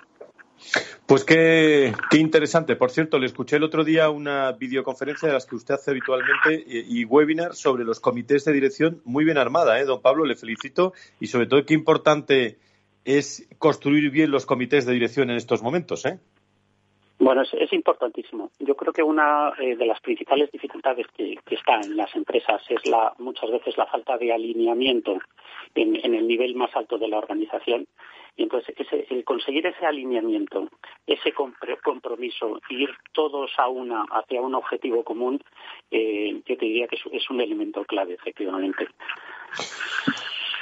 [1.06, 2.76] Pues qué, interesante.
[2.76, 6.64] Por cierto, le escuché el otro día una videoconferencia de las que usted hace habitualmente
[6.68, 9.86] y, webinar sobre los comités de dirección muy bien armada, ¿eh?
[9.86, 12.60] don Pablo, le felicito y sobre todo qué importante
[13.18, 16.06] es construir bien los comités de dirección en estos momentos.
[16.06, 16.20] ¿eh?
[17.18, 18.52] Bueno, es, importantísimo.
[18.60, 22.62] Yo creo que una eh, de las principales dificultades que, que está en las empresas
[22.70, 25.20] es la, muchas veces la falta de alineamiento
[25.76, 27.88] en, el nivel más alto de la organización
[28.36, 28.74] y entonces
[29.10, 30.70] el conseguir ese alineamiento,
[31.06, 31.34] ese
[31.84, 35.42] compromiso, ir todos a una hacia un objetivo común,
[35.92, 38.88] eh, yo te diría que es, un elemento clave, efectivamente.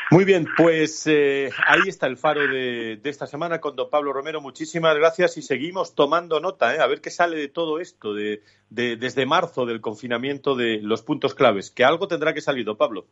[0.09, 4.39] Muy bien, pues eh, ahí está el faro de, esta semana con don Pablo Romero.
[4.39, 6.79] Muchísimas gracias y seguimos tomando nota, ¿eh?
[6.79, 11.35] a ver qué sale de todo esto, de, desde marzo del confinamiento de los puntos
[11.35, 13.05] claves, que algo tendrá que salir, don Pablo.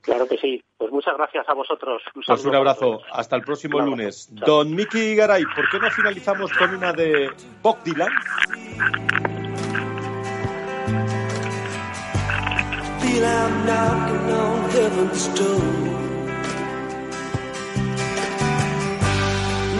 [0.00, 0.62] Claro que sí.
[0.76, 2.00] Pues muchas gracias a vosotros.
[2.14, 3.00] Un, pues un abrazo.
[3.10, 4.28] Hasta el próximo lunes.
[4.32, 7.30] Don Miki Garay, ¿por qué no finalizamos con una de
[7.62, 8.08] Bob Dylan?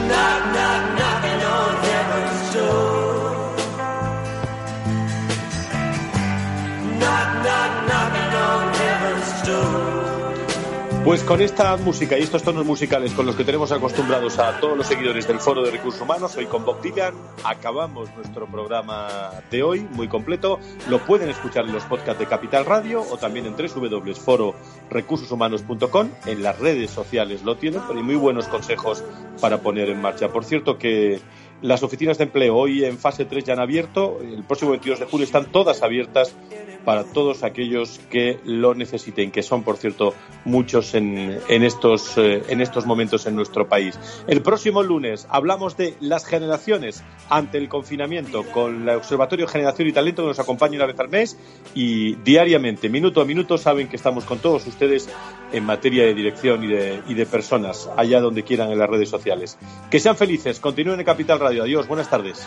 [0.08, 1.87] knock, knock, knocking on
[11.04, 14.76] Pues con esta música y estos tonos musicales con los que tenemos acostumbrados a todos
[14.76, 19.62] los seguidores del Foro de Recursos Humanos, hoy con Bob Dylan, acabamos nuestro programa de
[19.62, 20.60] hoy, muy completo.
[20.90, 26.10] Lo pueden escuchar en los podcasts de Capital Radio o también en www.fororecursoshumanos.com.
[26.26, 29.02] En las redes sociales lo tienen, pero hay muy buenos consejos
[29.40, 30.28] para poner en marcha.
[30.28, 31.22] Por cierto que
[31.62, 35.06] las oficinas de empleo hoy en fase 3 ya han abierto, el próximo 22 de
[35.06, 36.36] julio están todas abiertas
[36.84, 40.14] para todos aquellos que lo necesiten, que son, por cierto,
[40.44, 43.98] muchos en, estos, eh, en estos momentos en nuestro país.
[44.26, 49.92] El próximo lunes hablamos de las generaciones ante el confinamiento con el Observatorio Generación y
[49.92, 51.38] Talento que nos acompaña una vez al mes
[51.74, 55.08] y diariamente, minuto a minuto, saben que estamos con todos ustedes
[55.52, 59.08] en materia de dirección y de, y de personas, allá donde quieran en las redes
[59.08, 59.58] sociales.
[59.90, 61.62] Que sean felices, continúen en Capital Radio.
[61.64, 62.46] Adiós, buenas tardes.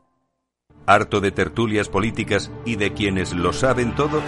[0.91, 4.21] ¿Harto de tertulias políticas y de quienes lo saben todo?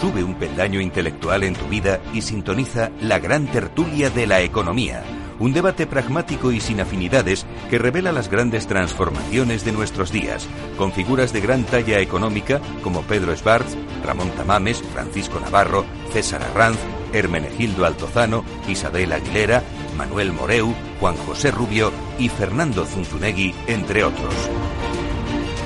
[0.00, 5.04] Sube un peldaño intelectual en tu vida y sintoniza la gran tertulia de la economía.
[5.38, 10.90] Un debate pragmático y sin afinidades que revela las grandes transformaciones de nuestros días, con
[10.90, 16.78] figuras de gran talla económica como Pedro Schwartz, Ramón Tamames, Francisco Navarro, César Arranz,
[17.12, 19.62] Hermenegildo Altozano, Isabel Aguilera,
[19.96, 24.34] Manuel Moreu, Juan José Rubio y Fernando Zunzunegui, entre otros.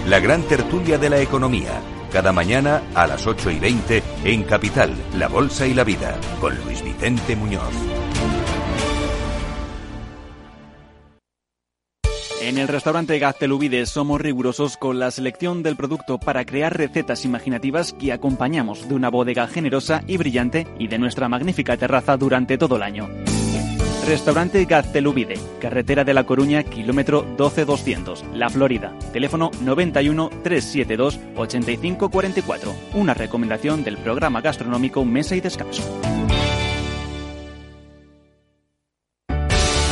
[0.09, 4.95] La gran tertulia de la economía, cada mañana a las 8 y 20 en Capital,
[5.19, 7.75] La Bolsa y la Vida, con Luis Vicente Muñoz.
[12.41, 17.93] En el restaurante Gaztelubides somos rigurosos con la selección del producto para crear recetas imaginativas
[17.93, 22.77] que acompañamos de una bodega generosa y brillante y de nuestra magnífica terraza durante todo
[22.77, 23.11] el año.
[24.09, 28.95] Restaurante Gaztelubide, carretera de La Coruña, kilómetro 12200, La Florida.
[29.13, 32.75] Teléfono 91 372 8544.
[32.95, 35.83] Una recomendación del programa gastronómico Mesa y Descanso.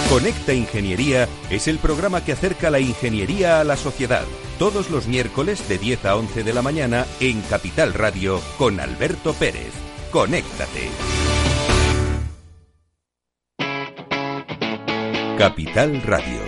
[0.09, 4.25] Conecta Ingeniería es el programa que acerca la ingeniería a la sociedad.
[4.59, 9.35] Todos los miércoles de 10 a 11 de la mañana en Capital Radio con Alberto
[9.35, 9.75] Pérez.
[10.11, 11.26] Conéctate.
[15.37, 16.46] Capital Radio.